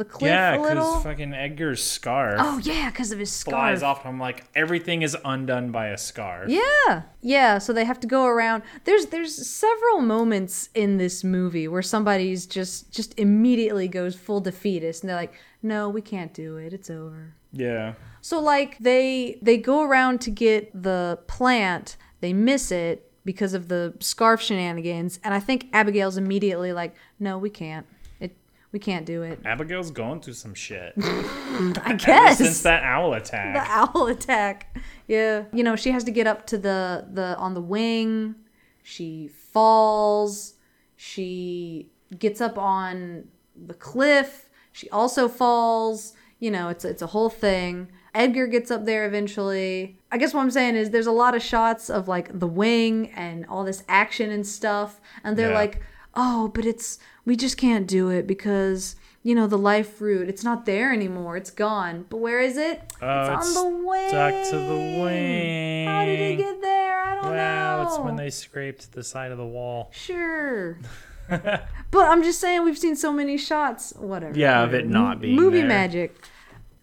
[0.00, 0.82] the cliff yeah, a little.
[0.96, 3.54] because fucking Edgar's scarf oh yeah, because of his scarf.
[3.54, 4.06] flies off.
[4.06, 6.48] I'm like, everything is undone by a scarf.
[6.48, 7.02] Yeah.
[7.20, 8.62] Yeah, so they have to go around.
[8.84, 15.02] There's there's several moments in this movie where somebody's just just immediately goes full defeatist
[15.02, 16.72] and they're like, "No, we can't do it.
[16.72, 17.92] It's over." Yeah.
[18.20, 23.68] So like they they go around to get the plant, they miss it because of
[23.68, 27.86] the scarf shenanigans, and I think Abigail's immediately like, "No, we can't.
[28.18, 28.36] It
[28.72, 33.54] we can't do it." Abigail's going through some shit I guess since that owl attack.
[33.54, 34.76] the owl attack.
[35.06, 35.44] Yeah.
[35.52, 38.34] You know, she has to get up to the the on the wing.
[38.82, 40.54] She falls.
[40.96, 44.48] She gets up on the cliff.
[44.72, 46.14] She also falls.
[46.38, 47.90] You know, it's it's a whole thing.
[48.14, 49.96] Edgar gets up there eventually.
[50.10, 53.10] I guess what I'm saying is there's a lot of shots of like the wing
[53.14, 55.54] and all this action and stuff and they're Yeah.
[55.58, 55.80] like,
[56.14, 60.42] "Oh, but it's we just can't do it because you know, the life root, it's
[60.42, 61.36] not there anymore.
[61.36, 62.06] It's gone.
[62.08, 62.80] But where is it?
[63.02, 64.08] Oh, it's, it's on the wing.
[64.08, 65.86] stuck to the wing.
[65.86, 66.98] How did it get there?
[67.02, 67.88] I don't Wow, know.
[67.90, 69.90] it's when they scraped the side of the wall.
[69.92, 70.78] Sure.
[71.28, 73.92] but I'm just saying, we've seen so many shots.
[73.96, 74.38] Whatever.
[74.38, 75.68] Yeah, of it not being movie there.
[75.68, 76.16] magic.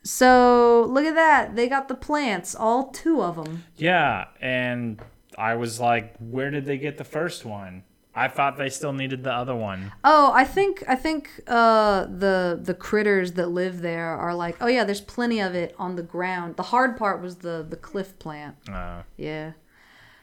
[0.07, 1.55] So look at that.
[1.55, 3.65] They got the plants, all two of them.
[3.75, 5.01] Yeah, and
[5.37, 7.83] I was like, where did they get the first one?
[8.15, 9.91] I thought they still needed the other one.
[10.03, 14.67] Oh, I think I think uh, the the critters that live there are like, oh
[14.67, 16.55] yeah, there's plenty of it on the ground.
[16.55, 18.55] The hard part was the the cliff plant.
[18.71, 19.51] Uh, Yeah.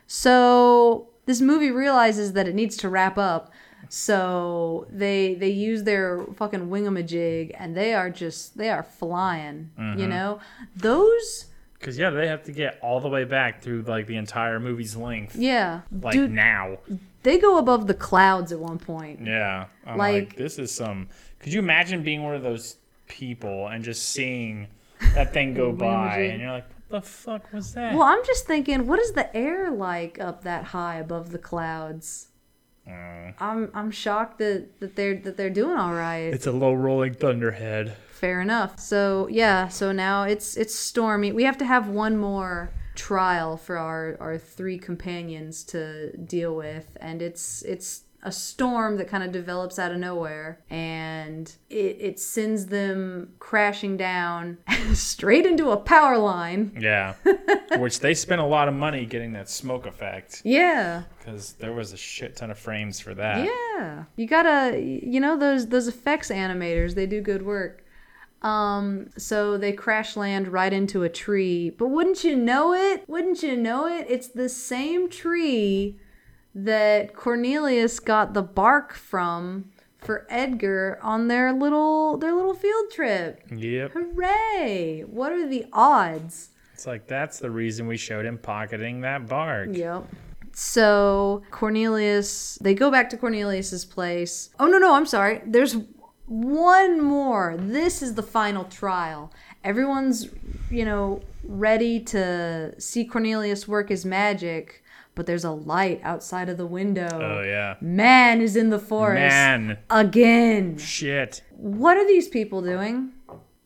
[0.06, 3.52] So this movie realizes that it needs to wrap up.
[3.96, 9.70] So they they use their fucking wingamajig and they are just they are flying.
[9.78, 10.08] You mm-hmm.
[10.08, 10.40] know?
[10.74, 11.46] Those
[11.78, 14.96] Cause yeah, they have to get all the way back through like the entire movie's
[14.96, 15.36] length.
[15.36, 15.82] yeah.
[15.92, 16.78] Like Dude, now.
[17.22, 19.20] they go above the clouds at one point.
[19.24, 19.66] Yeah.
[19.86, 23.84] I'm like, Like- this is some could you imagine being one of those people and
[23.84, 24.66] just seeing
[25.14, 27.94] that thing go by and you're like, what the fuck was that?
[27.94, 32.26] Well, I'm just thinking, what is the air like up that high above the clouds?
[32.88, 33.34] Mm.
[33.38, 36.32] I'm I'm shocked that, that they're that they're doing all right.
[36.32, 37.96] It's a low rolling thunderhead.
[38.10, 38.78] Fair enough.
[38.78, 41.32] So yeah, so now it's it's stormy.
[41.32, 46.96] We have to have one more trial for our our three companions to deal with,
[47.00, 52.18] and it's it's a storm that kind of develops out of nowhere, and it it
[52.18, 54.56] sends them crashing down
[54.94, 56.76] straight into a power line.
[56.80, 57.14] Yeah.
[57.76, 61.02] Which they spent a lot of money getting that smoke effect Yeah.
[61.18, 63.44] because there was a shit ton of frames for that.
[63.44, 67.84] Yeah, you gotta, you know, those those effects animators, they do good work.
[68.42, 73.08] Um, so they crash land right into a tree, but wouldn't you know it?
[73.08, 74.06] Wouldn't you know it?
[74.08, 75.98] It's the same tree
[76.54, 83.42] that Cornelius got the bark from for Edgar on their little their little field trip.
[83.54, 83.92] Yep.
[83.92, 85.04] Hooray!
[85.06, 86.50] What are the odds?
[86.74, 89.70] It's like that's the reason we showed him pocketing that bark.
[89.72, 90.04] Yep.
[90.52, 94.50] So Cornelius, they go back to Cornelius's place.
[94.60, 95.40] Oh no, no, I'm sorry.
[95.44, 95.76] There's
[96.26, 97.56] one more.
[97.58, 99.32] This is the final trial.
[99.64, 100.28] Everyone's,
[100.70, 104.83] you know, ready to see Cornelius work his magic,
[105.14, 107.08] but there's a light outside of the window.
[107.12, 107.76] Oh yeah.
[107.80, 109.78] Man is in the forest Man.
[109.90, 110.78] again.
[110.78, 111.42] Shit.
[111.56, 113.12] What are these people doing?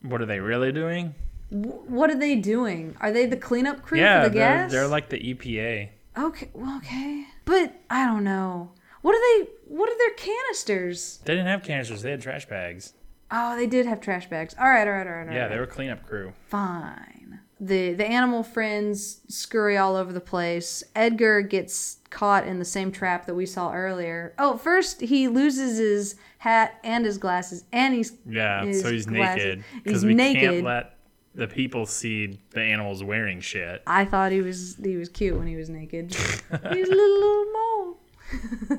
[0.01, 1.15] What are they really doing?
[1.49, 2.95] Wh- What are they doing?
[3.01, 4.71] Are they the cleanup crew yeah, for the they're, gas?
[4.71, 5.89] they're like the EPA.
[6.17, 7.25] Okay, well, okay.
[7.45, 8.71] But I don't know.
[9.01, 11.19] What are they what are their canisters?
[11.25, 12.93] They didn't have canisters, they had trash bags.
[13.31, 14.55] Oh, they did have trash bags.
[14.59, 15.27] All right, all right, all right.
[15.27, 15.49] all Yeah, right.
[15.49, 16.33] they were cleanup crew.
[16.47, 17.18] fine.
[17.59, 20.83] The the animal friends scurry all over the place.
[20.95, 24.33] Edgar gets caught in the same trap that we saw earlier.
[24.39, 29.05] Oh, first he loses his hat and his glasses and he's Yeah, his so he's
[29.05, 29.43] glasses.
[29.45, 29.63] naked.
[29.73, 30.41] He's Because we naked.
[30.41, 30.95] can't let
[31.35, 33.83] the people see the animals wearing shit.
[33.85, 36.13] I thought he was he was cute when he was naked.
[36.15, 37.97] he's a little, little mole.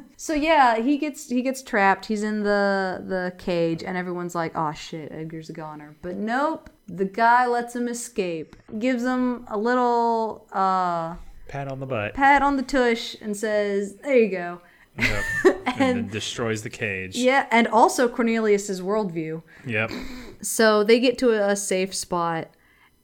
[0.17, 2.07] so yeah, he gets he gets trapped.
[2.07, 6.71] He's in the the cage, and everyone's like, "Oh shit, Edgar's a goner." But nope,
[6.93, 8.57] the guy lets him escape.
[8.79, 11.15] Gives him a little uh,
[11.49, 12.15] Pat on the butt.
[12.15, 14.61] pat on the tush and says, "There you go."
[14.99, 15.25] Yep.
[15.67, 17.17] and, then destroys the cage.
[17.17, 19.43] Yeah, and also Cornelius's worldview.
[19.67, 19.91] Yep.
[20.43, 22.49] So they get to a safe spot,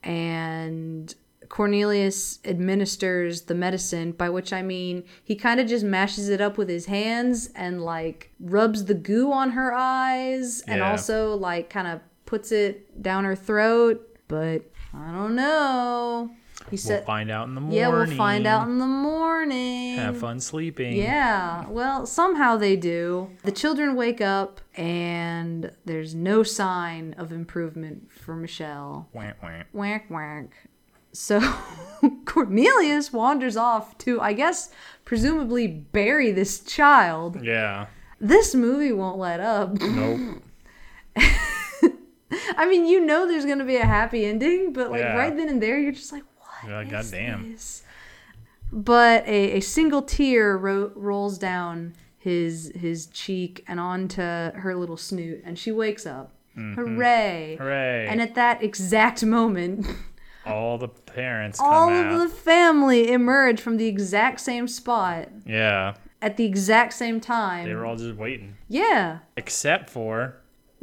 [0.03, 1.15] and
[1.49, 6.59] Cornelius administers the medicine, by which I mean he kind of just mashes it up
[6.59, 10.91] with his hands and like rubs the goo on her eyes and Yeah.
[10.91, 14.03] also like kind of puts it down her throat.
[14.29, 14.63] But
[14.93, 16.31] I don't know.
[16.71, 17.79] He We'll said, find out in the morning.
[17.79, 19.97] Yeah, we'll find out in the morning.
[19.97, 20.97] Have fun sleeping.
[20.97, 23.31] Yeah, well, somehow they do.
[23.45, 29.09] The children wake up and there's no sign of improvement for Michelle.
[29.13, 29.63] Wah, wah.
[29.73, 30.69] Whack whack.
[31.13, 31.41] So
[32.25, 34.71] Cornelius wanders off to, I guess,
[35.05, 37.45] presumably bury this child.
[37.45, 37.87] Yeah.
[38.21, 39.81] This movie won't let up.
[39.81, 40.43] Nope.
[42.57, 45.17] I mean, you know there's gonna be a happy ending, but like Yeah.
[45.17, 46.71] right then and there, you're just like, what?
[46.73, 47.83] Like, is "Goddamn." this?"
[48.73, 54.97] But a, a single tear ro- rolls down his his cheek and onto her little
[54.97, 56.33] snoot, and she wakes up.
[56.57, 57.57] Hooray!
[57.59, 57.63] Mm-hmm.
[57.63, 58.07] Hooray.
[58.09, 59.87] And at that exact moment,
[60.47, 62.13] All the parents come all out.
[62.13, 65.95] of the family emerge from the exact same spot Yeah.
[66.23, 67.67] at the exact same time.
[67.67, 68.57] They were all just waiting.
[68.69, 69.19] yeah.
[69.37, 70.37] Except for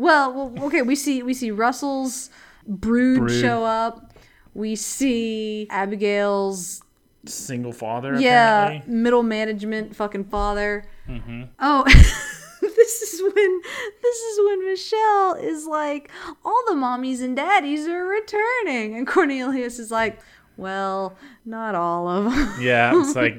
[0.03, 0.81] Well, well, okay.
[0.81, 2.29] We see we see Russell's
[2.67, 3.41] brood, Brood.
[3.41, 4.13] show up.
[4.53, 6.83] We see Abigail's
[7.25, 8.93] single father, yeah apparently.
[8.93, 10.83] middle management fucking father.
[11.07, 11.43] Mm-hmm.
[11.59, 11.83] Oh,
[12.61, 13.61] this is when
[14.01, 16.11] this is when Michelle is like,
[16.43, 20.19] all the mommies and daddies are returning, and Cornelius is like,
[20.57, 22.53] well, not all of them.
[22.61, 23.35] Yeah, it's like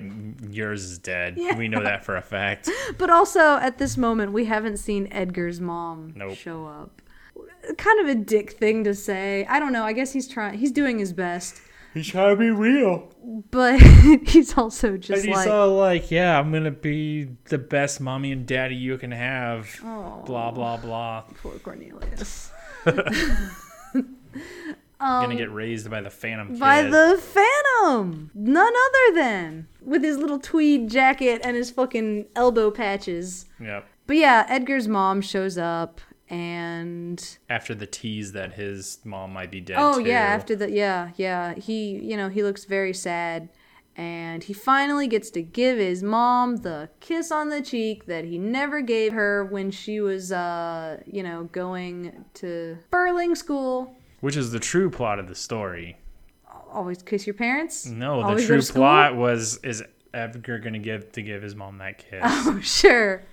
[0.51, 1.37] yours is dead.
[1.57, 2.71] We know that for a fact.
[2.99, 6.37] But also at this moment, we haven't seen Edgar's mom Nope.
[6.37, 7.01] show up.
[7.79, 9.47] Kind of a dick thing to say.
[9.49, 9.85] I don't know.
[9.85, 10.59] I guess he's trying.
[10.59, 11.61] He's doing his best,
[11.95, 13.09] He's trying to be real.
[13.53, 13.81] but
[14.27, 18.33] he's also just And he's like, all like, "Yeah, I'm gonna be the best mommy
[18.33, 21.23] and daddy you can have." oh, Blah blah blah.
[21.41, 22.51] poor Cornelius.
[24.99, 26.55] Gonna get raised by the Phantom Kid.
[26.55, 32.27] Um, By the Phantom, none other than with his little tweed jacket and his fucking
[32.35, 33.47] elbow patches.
[33.61, 33.87] Yep.
[34.07, 39.61] But yeah, Edgar's mom shows up and After the tease that his mom might be
[39.61, 39.77] dead.
[39.79, 40.09] Oh too.
[40.09, 41.55] yeah, after the yeah, yeah.
[41.55, 43.51] He you know, he looks very sad
[43.97, 48.39] and he finally gets to give his mom the kiss on the cheek that he
[48.39, 53.97] never gave her when she was uh, you know, going to Burling school.
[54.25, 55.99] Which is the true plot of the story.
[56.72, 57.85] Always kiss your parents?
[57.85, 59.83] No, the Always true plot was is
[60.14, 62.22] Edgar gonna give to give his mom that kiss.
[62.25, 63.25] Oh, sure.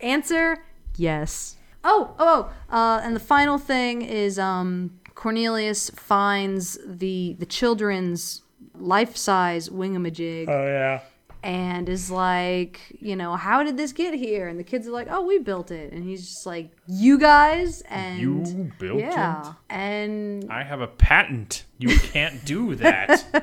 [0.00, 0.64] Answer
[0.96, 1.54] yes.
[1.84, 2.76] Oh, oh, oh.
[2.76, 8.42] Uh, and the final thing is um, Cornelius finds the the children's
[8.74, 10.48] life size wingamajig.
[10.48, 11.02] oh yeah.
[11.42, 14.46] And is like, you know, how did this get here?
[14.48, 15.92] And the kids are like, oh, we built it.
[15.92, 19.54] And he's just like, you guys and You built yeah, it?
[19.70, 21.64] and I have a patent.
[21.78, 23.42] You can't do that.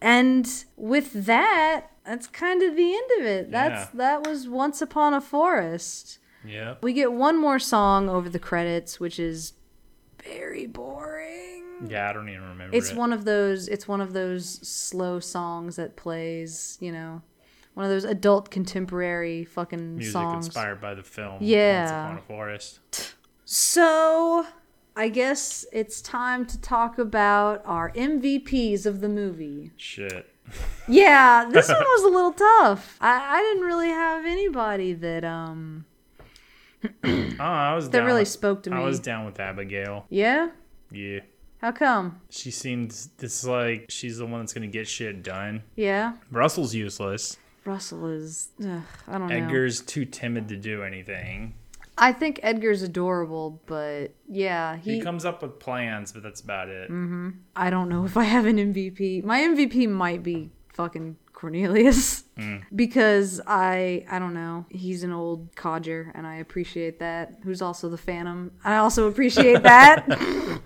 [0.00, 3.50] and with that, that's kind of the end of it.
[3.50, 3.98] That's Yeah.
[3.98, 6.18] that was Once Upon a Forest.
[6.44, 6.82] yep.
[6.82, 9.54] We get one more song over the credits, which is
[10.22, 11.55] very boring.
[11.84, 12.76] Yeah, I don't even remember.
[12.76, 12.96] It's it.
[12.96, 17.22] one of those it's one of those slow songs that plays, you know,
[17.74, 20.46] one of those adult contemporary fucking music songs.
[20.46, 21.38] inspired by the film.
[21.40, 21.82] Yeah.
[21.82, 22.80] Once Upon a Forest.
[23.44, 24.46] So,
[24.96, 29.70] I guess it's time to talk about our MVPs of the movie.
[29.76, 30.26] Shit.
[30.88, 32.96] Yeah, this one was a little tough.
[33.00, 35.84] I, I didn't really have anybody that um
[37.04, 38.76] Oh, I was that really with- spoke to me.
[38.76, 40.06] I was down with Abigail.
[40.08, 40.50] yeah.
[40.90, 41.20] Yeah.
[41.66, 42.20] How come?
[42.30, 45.64] She seems it's like she's the one that's gonna get shit done.
[45.74, 46.12] Yeah.
[46.30, 47.38] Russell's useless.
[47.64, 48.50] Russell is.
[48.64, 49.34] Ugh, I don't know.
[49.34, 51.54] Edgar's too timid to do anything.
[51.98, 55.00] I think Edgar's adorable, but yeah, He he.
[55.00, 56.88] comes up with plans, but that's about it.
[56.88, 57.30] Mm-hmm.
[57.56, 59.24] I don't know if I have an MVP.
[59.24, 62.58] My MVP might be fucking Cornelius hmm.
[62.76, 64.66] because I I don't know.
[64.68, 67.38] He's an old codger and I appreciate that.
[67.42, 68.52] Who's also the Phantom.
[68.62, 70.06] I also appreciate that.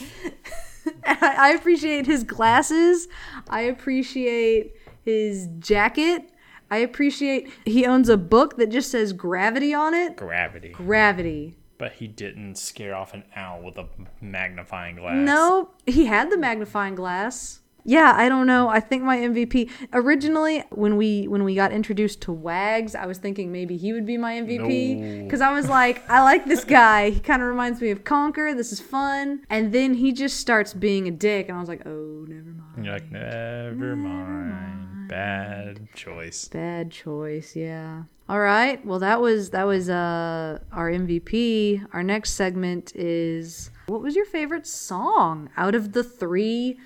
[1.04, 3.08] I I appreciate his glasses.
[3.48, 4.74] I appreciate
[5.04, 6.30] his jacket.
[6.70, 10.16] I appreciate he owns a book that just says gravity on it.
[10.16, 10.70] Gravity.
[10.70, 11.56] Gravity.
[11.78, 13.88] But he didn't scare off an owl with a
[14.20, 15.16] magnifying glass.
[15.16, 17.59] No, he had the magnifying glass.
[17.84, 18.68] Yeah, I don't know.
[18.68, 23.18] I think my MVP originally when we when we got introduced to Wags, I was
[23.18, 25.24] thinking maybe he would be my MVP No.
[25.24, 27.10] because I was like, I like this guy.
[27.10, 28.54] He kind of reminds me of Conquer.
[28.54, 29.42] This is fun.
[29.50, 32.72] And then he just starts being a dick, and I was like, oh, never mind.
[32.76, 35.08] And you're like, never mind.
[35.08, 36.46] Bad choice.
[36.48, 38.04] Bad choice, yeah.
[38.28, 38.84] All right.
[38.86, 41.84] Well, that was that was uh our MVP.
[41.92, 46.78] Our next segment is what was your favorite song out of the 3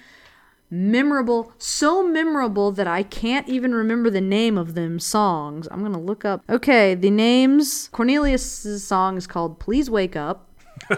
[0.74, 5.68] memorable so memorable that I can't even remember the name of them songs.
[5.70, 6.42] I'm going to look up.
[6.48, 10.50] Okay, the names Cornelius's song is called Please Wake Up.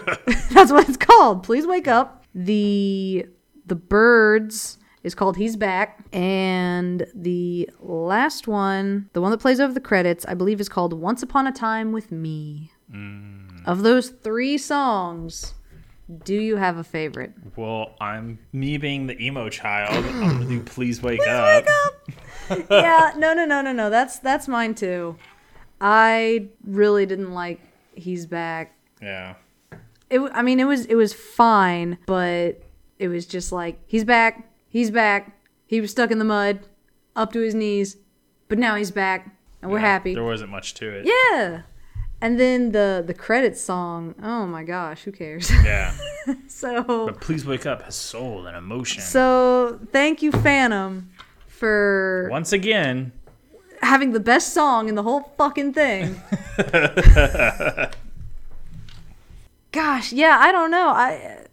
[0.51, 1.43] That's what it's called.
[1.43, 2.25] Please Wake Up.
[2.33, 3.27] The
[3.65, 6.03] the Birds is called He's Back.
[6.11, 10.93] And the last one, the one that plays over the credits, I believe is called
[10.93, 12.71] Once Upon a Time with Me.
[12.91, 13.65] Mm.
[13.65, 15.53] Of those three songs,
[16.23, 17.33] do you have a favorite?
[17.55, 20.05] Well, I'm me being the emo child.
[20.05, 21.65] I'm gonna do "Please Wake Up."
[22.69, 23.89] yeah, no, no, no, no, no.
[23.89, 25.17] That's that's mine too.
[25.81, 27.59] I really didn't like
[27.93, 29.35] "He's Back." Yeah,
[30.09, 32.61] It, I mean, it was it was fine, but
[32.99, 35.33] it was just like he's back, he's back.
[35.67, 36.61] He was stuck in the mud,
[37.15, 37.97] up to his knees,
[38.47, 40.13] but now he's back, and we're Yeah, happy.
[40.15, 41.05] There wasn't much to it.
[41.05, 41.63] Yeah.
[42.19, 44.15] And then the the credits song.
[44.23, 45.51] Oh my gosh, who cares?
[45.63, 45.93] Yeah.
[46.47, 49.01] so But "Please Wake Up" has soul and emotion.
[49.03, 51.09] so thank you, Phantom,
[51.47, 53.11] for Once again,
[53.81, 56.19] having the best song in the whole fucking thing.
[59.71, 60.89] Gosh, yeah, I don't know.
[60.89, 61.45] I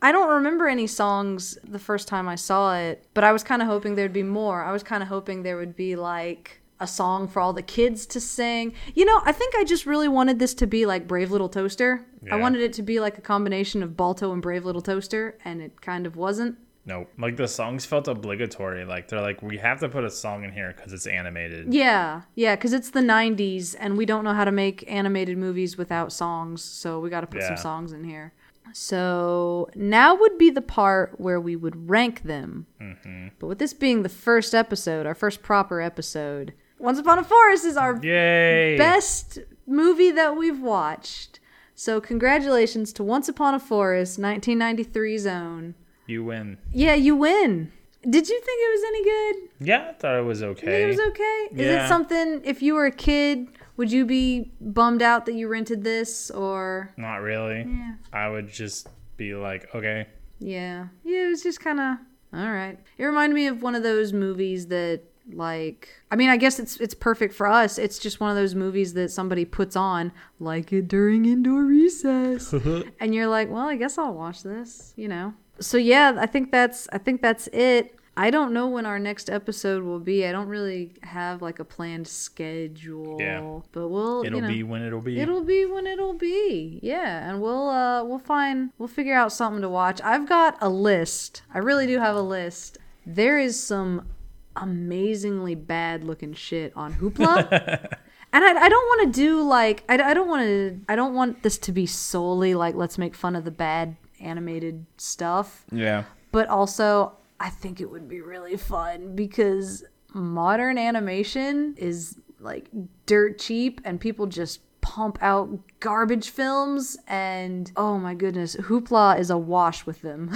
[0.00, 3.62] I don't remember any songs the first time I saw it, but I was kind
[3.62, 4.64] of hoping there'd be more.
[4.64, 8.04] I was kind of hoping there would be like a song for all the kids
[8.06, 8.74] to sing.
[8.94, 12.04] You know, I think I just really wanted this to be like Brave Little Toaster.
[12.30, 15.60] I wanted it to be like a combination of Balto and Brave Little Toaster, and
[15.60, 16.56] it kind of wasn't.
[16.84, 18.84] no, like the songs felt obligatory.
[18.84, 21.72] Like they're like, we have to put a song in here because it's animated.
[21.72, 25.76] Yeah, yeah, because it's the 90s and we don't know how to make animated movies
[25.76, 28.32] without songs, so we got to put some songs in here.
[28.74, 32.66] So now would be the part where we would rank them.
[32.80, 33.28] Mm-hmm.
[33.38, 37.64] But with this being the first episode, our first proper episode, Once Upon a Forest
[37.64, 38.76] is our Yay!
[38.76, 41.38] best movie that we've watched.
[41.76, 45.74] So congratulations to Once Upon a Forest, 1993 Zone.
[46.08, 46.58] You win.
[46.72, 47.70] Yeah, you win.
[48.02, 49.48] Did you think it was any good?
[49.68, 50.82] Yeah, I thought it was You think okay.
[50.82, 51.48] it was okay?
[51.52, 51.84] Is Yeah.
[51.84, 55.84] it something if you were a kid, would you be bummed out that you rented
[55.84, 57.60] this or Not really.
[57.64, 57.94] Yeah.
[58.12, 60.08] I would just be like, okay,
[60.40, 60.88] yeah.
[61.04, 61.98] Yeah, it was just kind of
[62.34, 62.76] all right.
[62.98, 66.78] It reminded me of one of those movies that like I mean, I guess it's
[66.78, 67.78] it's perfect for us.
[67.78, 72.52] It's just one of those movies that somebody puts on like it during indoor recess.
[73.00, 75.34] and you're like, "Well, I guess I'll watch this," you know.
[75.60, 77.96] So yeah, I think that's I think that's it.
[78.14, 80.26] I don't know when our next episode will be.
[80.26, 83.16] I don't really have like a planned schedule.
[83.18, 83.60] Yeah.
[83.72, 85.18] But we'll it'll you know, be when it'll be.
[85.18, 86.78] It'll be when it'll be.
[86.82, 90.00] Yeah, and we'll uh we'll find we'll figure out something to watch.
[90.02, 91.42] I've got a list.
[91.54, 92.76] I really do have a list.
[93.06, 94.08] There is some
[94.56, 97.50] amazingly bad looking shit on Hoopla.
[98.32, 101.14] and I, I don't want to do like I, I don't want to I don't
[101.14, 106.04] want this to be solely like let's make fun of the bad animated stuff yeah.
[106.30, 109.84] but also I think it would be really fun because
[110.14, 112.68] modern animation is like
[113.06, 115.48] dirt cheap and people just pump out
[115.80, 120.30] garbage films and oh my goodness, Hoopla is a wash with them.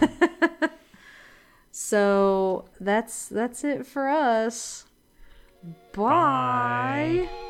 [1.90, 4.84] so that's that's it for us.
[5.92, 7.26] Bye.
[7.28, 7.49] Bye.